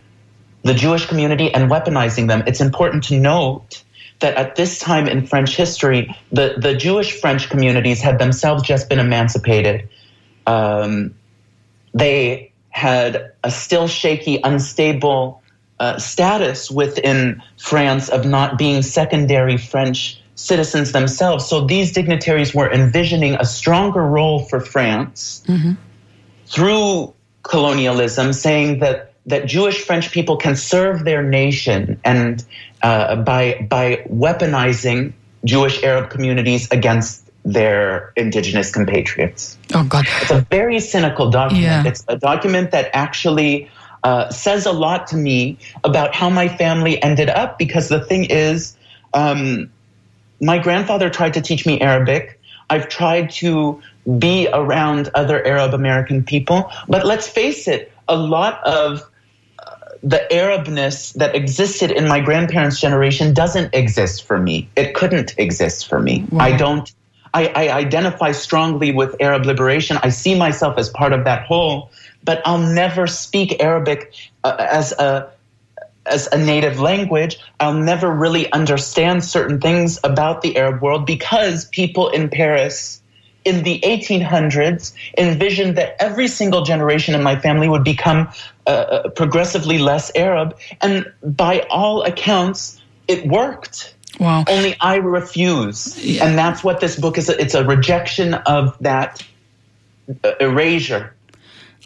[0.61, 2.43] the Jewish community and weaponizing them.
[2.45, 3.83] It's important to note
[4.19, 8.87] that at this time in French history, the, the Jewish French communities had themselves just
[8.87, 9.89] been emancipated.
[10.45, 11.15] Um,
[11.95, 15.41] they had a still shaky, unstable
[15.79, 21.47] uh, status within France of not being secondary French citizens themselves.
[21.47, 25.73] So these dignitaries were envisioning a stronger role for France mm-hmm.
[26.49, 32.43] Through colonialism, saying that that Jewish French people can serve their nation and
[32.81, 35.13] uh, by by weaponizing
[35.45, 39.57] Jewish Arab communities against their indigenous compatriots.
[39.73, 40.05] Oh God!
[40.21, 41.63] It's a very cynical document.
[41.63, 41.87] Yeah.
[41.87, 43.69] It's a document that actually
[44.03, 47.57] uh, says a lot to me about how my family ended up.
[47.57, 48.75] Because the thing is,
[49.13, 49.69] um,
[50.41, 52.39] my grandfather tried to teach me Arabic.
[52.69, 53.81] I've tried to
[54.17, 59.03] be around other Arab American people, but let's face it, a lot of
[60.01, 64.69] the Arabness that existed in my grandparents' generation doesn't exist for me.
[64.75, 66.25] It couldn't exist for me.
[66.37, 66.91] I don't.
[67.33, 69.99] I, I identify strongly with Arab liberation.
[70.01, 71.91] I see myself as part of that whole,
[72.23, 75.31] but I'll never speak Arabic uh, as a
[76.09, 81.65] as a native language, I'll never really understand certain things about the Arab world because
[81.65, 82.98] people in Paris
[83.45, 88.29] in the 1800s envisioned that every single generation in my family would become
[88.67, 90.57] uh, uh, progressively less Arab.
[90.81, 93.95] And by all accounts, it worked.
[94.19, 94.43] Wow.
[94.47, 95.97] Only I refuse.
[96.03, 96.25] Yeah.
[96.25, 97.29] And that's what this book is.
[97.29, 99.23] It's a rejection of that
[100.23, 101.13] uh, erasure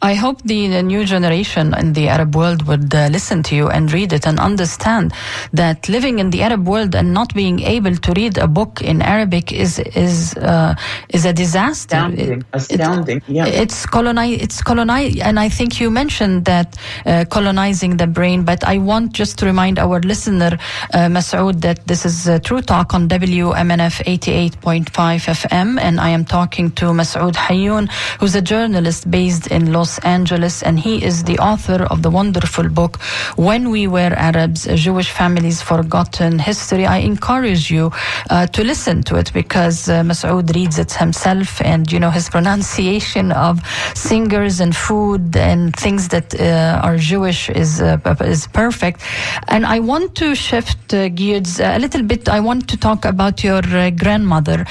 [0.04, 3.70] I hope the, the, new generation in the Arab world would uh, listen to you
[3.70, 5.14] and read it and understand
[5.54, 9.02] that living in the Arab world and not being able to read a book in
[9.02, 10.76] Arabic is is uh,
[11.08, 11.96] is a disaster.
[11.96, 13.18] Astounding, it, astounding.
[13.20, 14.42] It, yeah, it's colonize.
[14.42, 18.44] It's colonize, and I think you mentioned that uh, colonizing the brain.
[18.44, 20.60] But I want just to remind our listener,
[20.94, 26.26] uh, Masoud, that this is a True Talk on WMNF 88.5 FM, and I am
[26.26, 27.90] talking to Masoud Hayoun,
[28.20, 32.10] who's a journalist based in Los Los Angeles, and he is the author of the
[32.10, 32.98] wonderful book,
[33.36, 36.86] When We Were Arabs Jewish Families' Forgotten History.
[36.88, 37.92] I encourage you
[38.30, 42.28] uh, to listen to it because uh, Masoud reads it himself, and you know his
[42.28, 43.62] pronunciation of
[43.94, 49.02] singers and food and things that uh, are Jewish is uh, is perfect.
[49.48, 52.28] And I want to shift uh, gears a little bit.
[52.30, 54.66] I want to talk about your uh, grandmother.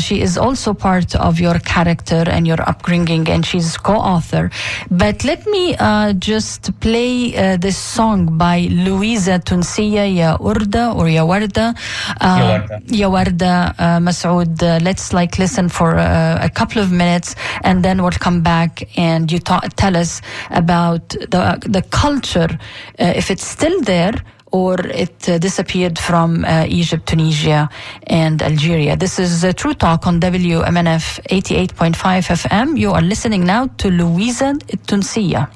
[0.00, 4.50] she is also part of your character and your upbringing, and she's co-author.
[4.90, 11.08] But let me uh, just play uh, this song by Louisa Tunsiya, Ya Urda or
[11.08, 11.74] Ya Warda.
[12.20, 14.62] Uh, ya Warda, uh, Masoud.
[14.62, 18.88] Uh, let's like listen for uh, a couple of minutes and then we'll come back
[18.96, 22.58] and you ta- tell us about the, the culture,
[22.98, 24.14] if it's still there
[24.52, 27.68] or it uh, disappeared from uh, Egypt, Tunisia,
[28.06, 28.96] and Algeria.
[28.96, 32.78] This is uh, True Talk on WMNF 88.5 FM.
[32.78, 34.54] You are listening now to Louisa
[34.86, 35.50] Tunsiya.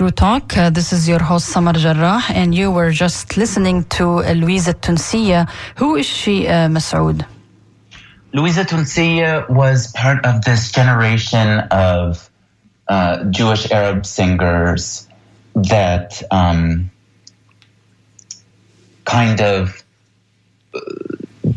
[0.00, 0.56] True Talk.
[0.56, 4.72] Uh, this is your host Samar Jarrah, and you were just listening to uh, Louisa
[4.72, 5.46] Tunsiya.
[5.76, 7.26] Who is she, uh, Masoud?
[8.32, 12.30] Louisa Tunsiya was part of this generation of
[12.88, 15.06] uh, Jewish Arab singers
[15.54, 16.90] that um,
[19.04, 19.84] kind of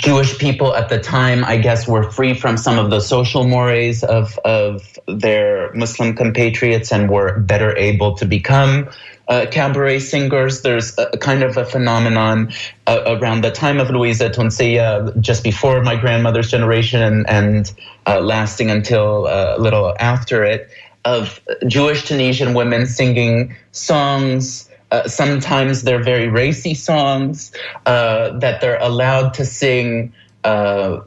[0.03, 4.03] Jewish people at the time, I guess, were free from some of the social mores
[4.03, 8.89] of, of their Muslim compatriots and were better able to become
[9.29, 10.61] uh, cabaret singers.
[10.61, 12.51] There's a, kind of a phenomenon
[12.85, 17.73] uh, around the time of Louisa Tunsiya, just before my grandmother's generation and, and
[18.05, 20.69] uh, lasting until uh, a little after it,
[21.05, 27.51] of Jewish Tunisian women singing songs uh, sometimes they're very racy songs
[27.87, 30.13] uh, that they're allowed to sing
[30.43, 31.01] uh,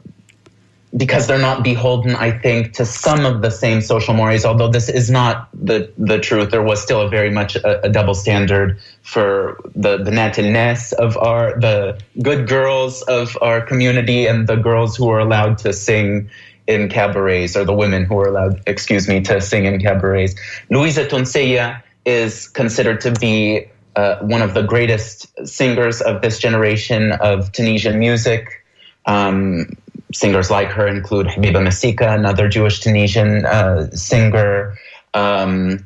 [0.97, 4.43] because they're not beholden, I think, to some of the same social mores.
[4.43, 7.89] Although this is not the the truth, there was still a very much a, a
[7.89, 14.47] double standard for the the natiness of our the good girls of our community and
[14.47, 16.29] the girls who were allowed to sing
[16.67, 20.35] in cabarets, or the women who were allowed, excuse me, to sing in cabarets.
[20.69, 23.67] Louisa Tunsiya is considered to be
[23.97, 28.63] uh, one of the greatest singers of this generation of Tunisian music.
[29.07, 29.75] Um,
[30.13, 34.77] singers like her include Habiba Masika, another Jewish Tunisian uh, singer.
[35.15, 35.83] Um,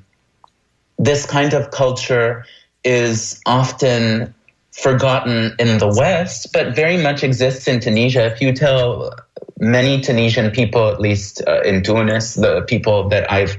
[1.00, 2.46] this kind of culture
[2.84, 4.34] is often
[4.72, 8.26] forgotten in the West, but very much exists in Tunisia.
[8.26, 9.16] If you tell
[9.58, 13.58] many Tunisian people, at least uh, in Tunis, the people that I've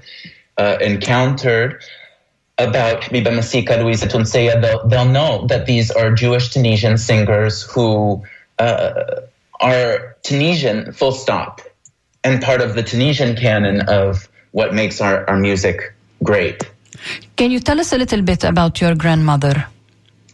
[0.59, 1.83] uh, encountered,
[2.59, 8.23] about Habiba Masika, Louisa Tunsiya, they'll, they'll know that these are Jewish Tunisian singers who
[8.59, 9.21] uh,
[9.61, 11.61] are Tunisian, full stop,
[12.25, 16.71] and part of the Tunisian canon of what makes our, our music great.
[17.37, 19.67] Can you tell us a little bit about your grandmother?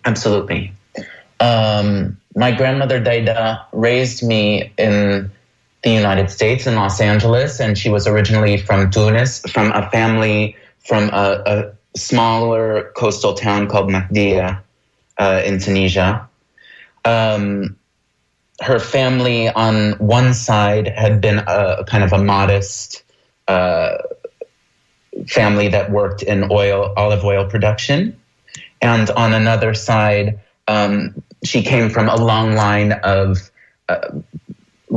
[0.05, 0.73] Absolutely.
[1.41, 5.31] Um, my grandmother Daida raised me in
[5.83, 10.57] the United States in Los Angeles, and she was originally from Tunis, from a family
[10.89, 14.63] from a, a smaller coastal town called Mahdia
[15.19, 16.29] uh, in Tunisia.
[17.05, 17.77] Um,
[18.61, 23.05] her family on one side had been a kind of a modest
[23.47, 23.99] uh,
[25.27, 28.21] family that worked in oil, olive oil production.
[28.81, 33.51] And on another side, um, she came from a long line of
[33.89, 34.09] uh,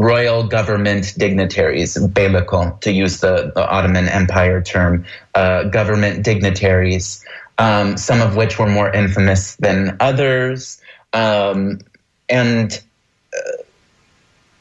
[0.02, 7.24] royal government dignitaries, beylikal, to use the, the Ottoman Empire term, uh, government dignitaries,
[7.60, 10.82] um, some of which were more infamous than others.
[11.14, 11.82] Um,
[12.28, 12.82] and
[13.32, 13.64] uh,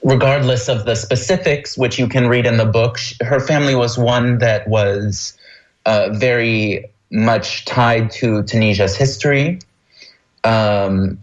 [0.03, 4.39] regardless of the specifics, which you can read in the book, her family was one
[4.39, 5.39] that was
[5.87, 9.59] uh, very much tied to Tunisia's history,
[10.45, 11.19] um,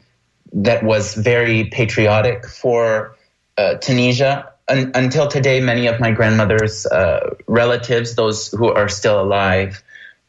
[0.54, 3.17] that was very patriotic for
[3.58, 4.52] uh, Tunisia.
[4.68, 9.82] Un- until today, many of my grandmother's uh, relatives, those who are still alive,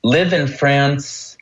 [0.03, 1.37] live in France.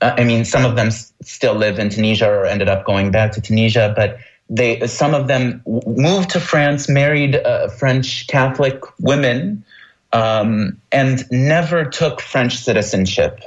[0.00, 3.10] Uh, I mean, some of them s- still live in Tunisia or ended up going
[3.10, 4.18] back to Tunisia, but
[4.50, 9.64] they some of them moved to France, married uh, French Catholic women,
[10.12, 13.40] um, and never took French citizenship.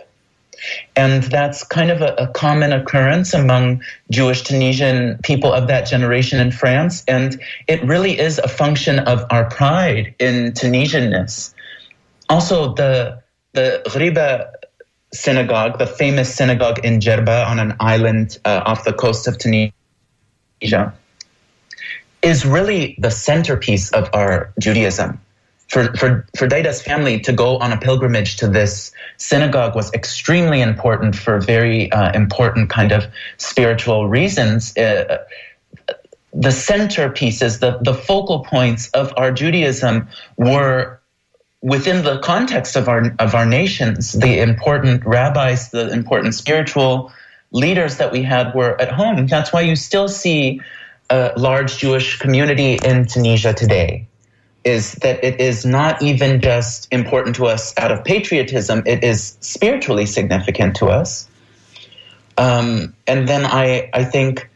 [0.96, 6.40] And that's kind of a, a, common occurrence among Jewish Tunisian people of that generation
[6.40, 7.04] in France.
[7.08, 11.54] And it really is a function of our pride in Tunisianness.
[12.30, 13.22] Also, the,
[13.54, 14.52] the Ghriba
[15.14, 19.72] synagogue, the famous synagogue in Jerba on an island uh, off the coast of Tunisia,
[22.22, 25.22] is really the centerpiece of our Judaism
[25.68, 30.62] for, for, for Daida's family to go on a pilgrimage to this synagogue was extremely
[30.62, 33.06] important for very uh, important kind of
[33.38, 34.76] spiritual reasons.
[34.78, 35.26] Uh,
[36.34, 40.08] the centerpieces, the, the focal points of our Judaism
[40.38, 41.00] were
[41.62, 44.14] within the context of our, of our nations.
[44.14, 47.12] The important rabbis, the important spiritual
[47.52, 49.28] leaders that we had were at home.
[49.28, 50.62] That's why you still see
[51.10, 54.08] a large Jewish community in Tunisia today
[54.68, 59.38] is that it is not even just important to us out of patriotism, it is
[59.40, 61.30] spiritually significant to us.
[62.38, 64.50] Um, and then I, I think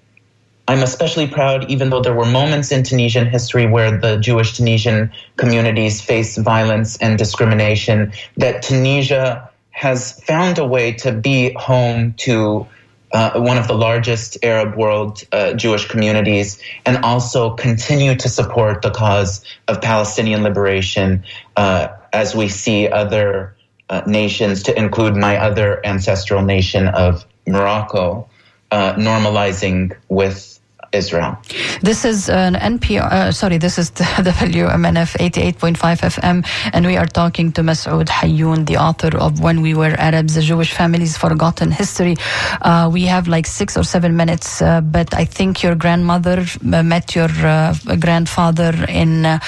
[0.67, 5.11] I'm especially proud, even though there were moments in Tunisian history where the Jewish Tunisian
[5.37, 12.67] communities faced violence and discrimination, that Tunisia has found a way to be home to
[13.13, 18.81] uh, one of the largest Arab world uh, Jewish communities, and also continue to support
[18.81, 21.23] the cause of Palestinian liberation
[21.57, 23.55] uh, as we see other
[23.89, 28.29] uh, nations, to include my other ancestral nation of Morocco,
[28.71, 30.60] uh, normalizing with
[30.93, 31.37] Israel.
[31.81, 37.05] This is an NPR, uh, sorry, this is the WMNF 88.5 FM, and we are
[37.05, 41.71] talking to Masoud Hayoun, the author of When We Were Arabs, the Jewish Family's Forgotten
[41.71, 42.17] History.
[42.61, 46.83] Uh, we have like six or seven minutes, uh, but I think your grandmother uh,
[46.83, 49.39] met your uh, grandfather in uh,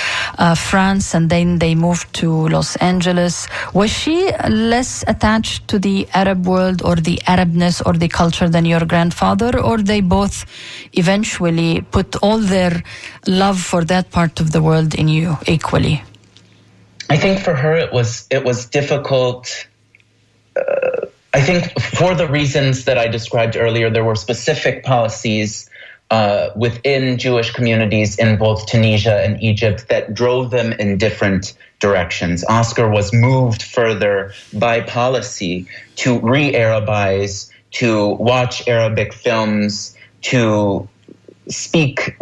[0.56, 3.48] France, and then they moved to Los Angeles.
[3.74, 8.64] Was she less attached to the Arab world or the Arabness or the culture than
[8.64, 10.46] your grandfather, or they both
[10.94, 11.33] eventually
[11.92, 12.84] put all their
[13.28, 16.04] love for that part of the world in you equally?
[17.10, 19.68] I think for her it was it was difficult.
[20.56, 25.70] Uh, I think for the reasons that I described earlier, there were specific policies
[26.12, 32.44] uh, within Jewish communities in both Tunisia and Egypt that drove them in different directions.
[32.46, 40.88] Oscar was moved further by policy to re-Arabize, to watch Arabic films, to
[41.48, 42.16] speak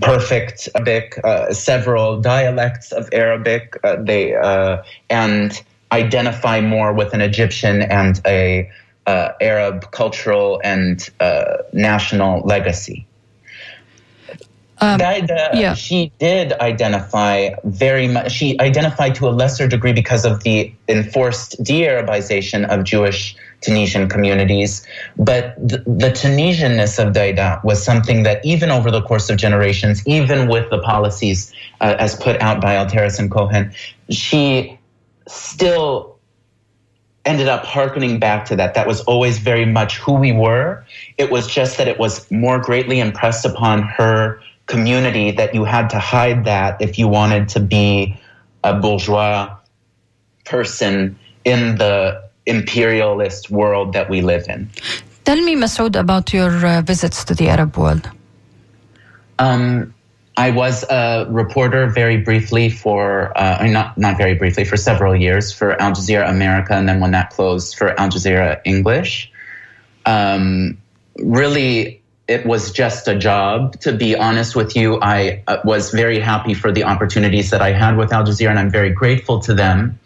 [0.00, 3.76] perfect Arabic, uh, several dialects of Arabic.
[3.82, 5.62] Uh, they uh, and
[5.92, 8.70] identify more with an Egyptian and a
[9.06, 13.07] uh, Arab cultural and uh, national legacy.
[14.80, 15.74] Um, yeah.
[15.74, 18.32] She did identify very much.
[18.32, 24.86] She identified to a lesser degree because of the enforced de-Arabization of Jewish Tunisian communities.
[25.16, 30.06] But the, the Tunisianness of Daida was something that, even over the course of generations,
[30.06, 33.72] even with the policies uh, as put out by Altaras and Cohen,
[34.10, 34.78] she
[35.26, 36.16] still
[37.24, 38.74] ended up harkening back to that.
[38.74, 40.84] That was always very much who we were.
[41.18, 45.90] It was just that it was more greatly impressed upon her community that you had
[45.90, 48.16] to hide that if you wanted to be
[48.62, 49.56] a bourgeois
[50.44, 54.70] person in the imperialist world that we live in.
[55.24, 58.08] Tell me, Masoud, about your uh, visits to the Arab world.
[59.38, 59.94] Um,
[60.38, 65.52] I was a reporter very briefly for, uh, not not very briefly, for several years
[65.52, 69.30] for Al Jazeera America, and then when that closed, for Al Jazeera English.
[70.06, 70.78] Um,
[71.18, 71.97] really,
[72.28, 73.80] it was just a job.
[73.80, 77.72] To be honest with you, I uh, was very happy for the opportunities that I
[77.72, 79.98] had with Al Jazeera, and I'm very grateful to them.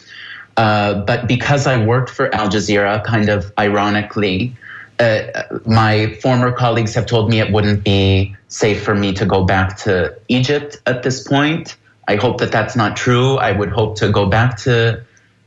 [0.56, 4.54] Uh, but because I worked for Al Jazeera, kind of ironically,
[5.00, 9.44] uh, my former colleagues have told me it wouldn't be safe for me to go
[9.44, 11.76] back to Egypt at this point.
[12.06, 13.36] I hope that that's not true.
[13.36, 15.02] I would hope to go back to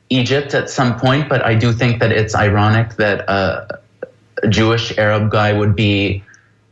[0.09, 3.79] Egypt at some point, but I do think that it's ironic that a
[4.49, 6.23] Jewish Arab guy would be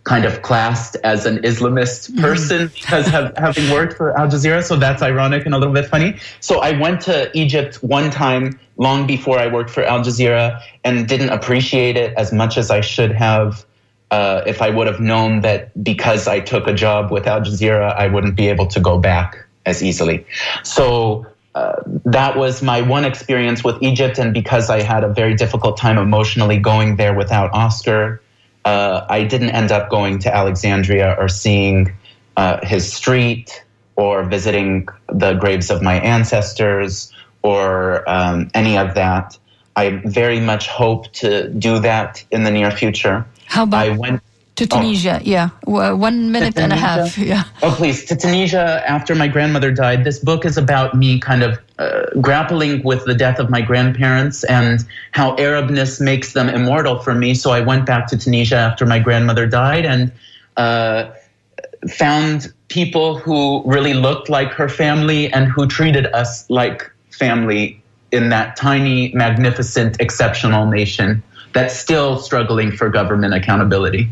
[0.03, 2.21] kind of classed as an Islamist mm-hmm.
[2.21, 4.63] person because of having worked for Al Jazeera.
[4.63, 6.17] So that's ironic and a little bit funny.
[6.39, 11.07] So I went to Egypt one time long before I worked for Al Jazeera and
[11.07, 13.65] didn't appreciate it as much as I should have.
[14.11, 17.95] Uh, if I would have known that because I took a job with Al Jazeera,
[17.95, 20.27] I wouldn't be able to go back as easily.
[20.61, 21.25] So
[21.55, 24.19] uh, that was my one experience with Egypt.
[24.19, 28.21] And because I had a very difficult time emotionally going there without Oscar,
[28.65, 31.93] uh, I didn't end up going to Alexandria or seeing
[32.37, 33.63] uh, his street
[33.95, 37.11] or visiting the graves of my ancestors
[37.41, 39.37] or um, any of that.
[39.75, 43.25] I very much hope to do that in the near future.
[43.45, 44.21] How about I went
[44.55, 44.81] to oh.
[44.81, 45.19] Tunisia?
[45.19, 45.23] Oh.
[45.23, 47.17] Yeah, one minute and a half.
[47.17, 47.43] Yeah.
[47.61, 50.03] Oh, please, to Tunisia after my grandmother died.
[50.03, 54.43] This book is about me kind of uh, grappling with the death of my grandparents
[54.43, 57.33] and how Arabness makes them immortal for me.
[57.33, 60.11] So I went back to Tunisia after my grandmother died and
[60.57, 61.11] uh,
[61.89, 67.81] found people who really looked like her family and who treated us like family
[68.11, 71.23] in that tiny, magnificent, exceptional nation
[71.53, 74.09] that's still struggling for government accountability.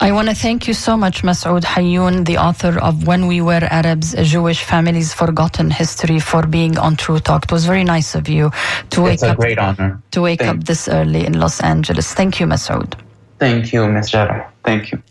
[0.00, 3.60] I want to thank you so much, Masoud Hayoun, the author of When We Were
[3.62, 7.44] Arabs, a Jewish Family's Forgotten History, for being on True Talk.
[7.44, 8.50] It was very nice of you
[8.90, 10.02] to wake it's a great honor.
[10.12, 12.12] To wake up this early in Los Angeles.
[12.14, 12.94] Thank you, Masoud.
[13.38, 14.10] Thank you, Ms.
[14.10, 14.50] Jarrah.
[14.64, 15.02] Thank you.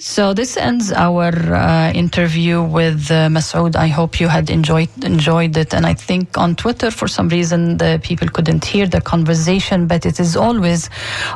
[0.00, 3.76] So this ends our uh, interview with uh, Masoud.
[3.76, 5.74] I hope you had enjoyed enjoyed it.
[5.74, 10.06] And I think on Twitter, for some reason, the people couldn't hear the conversation, but
[10.06, 10.88] it is always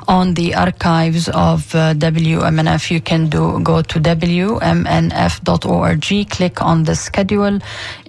[0.09, 2.91] on the archives of uh, WMNF.
[2.91, 4.71] You can do go to WMNF.org,
[6.31, 7.59] click on the schedule,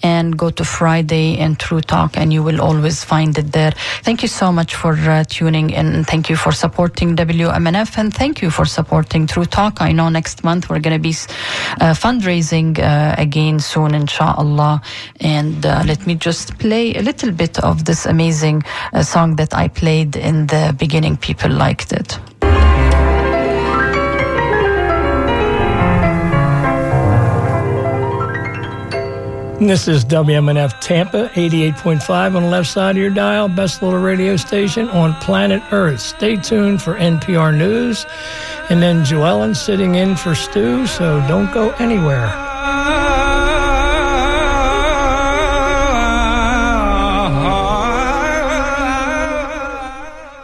[0.03, 3.74] and go to Friday and True Talk, and you will always find it there.
[4.03, 6.06] Thank you so much for uh, tuning in.
[6.06, 9.82] Thank you for supporting WMNF, and thank you for supporting True Talk.
[9.82, 10.70] I know next month.
[10.70, 11.16] We're going to be
[11.82, 14.82] uh, fundraising uh, again soon, inshallah.
[15.20, 18.64] And uh, let me just play a little bit of this amazing
[19.02, 21.18] song that I played in the beginning.
[21.18, 22.20] People liked it.
[29.60, 34.36] This is WMNF Tampa, 88.5 on the left side of your dial, best little radio
[34.36, 36.01] station on planet Earth.
[36.01, 38.06] Stay tuned for NPR News.
[38.70, 42.45] And then Joellen sitting in for Stu, so don't go anywhere.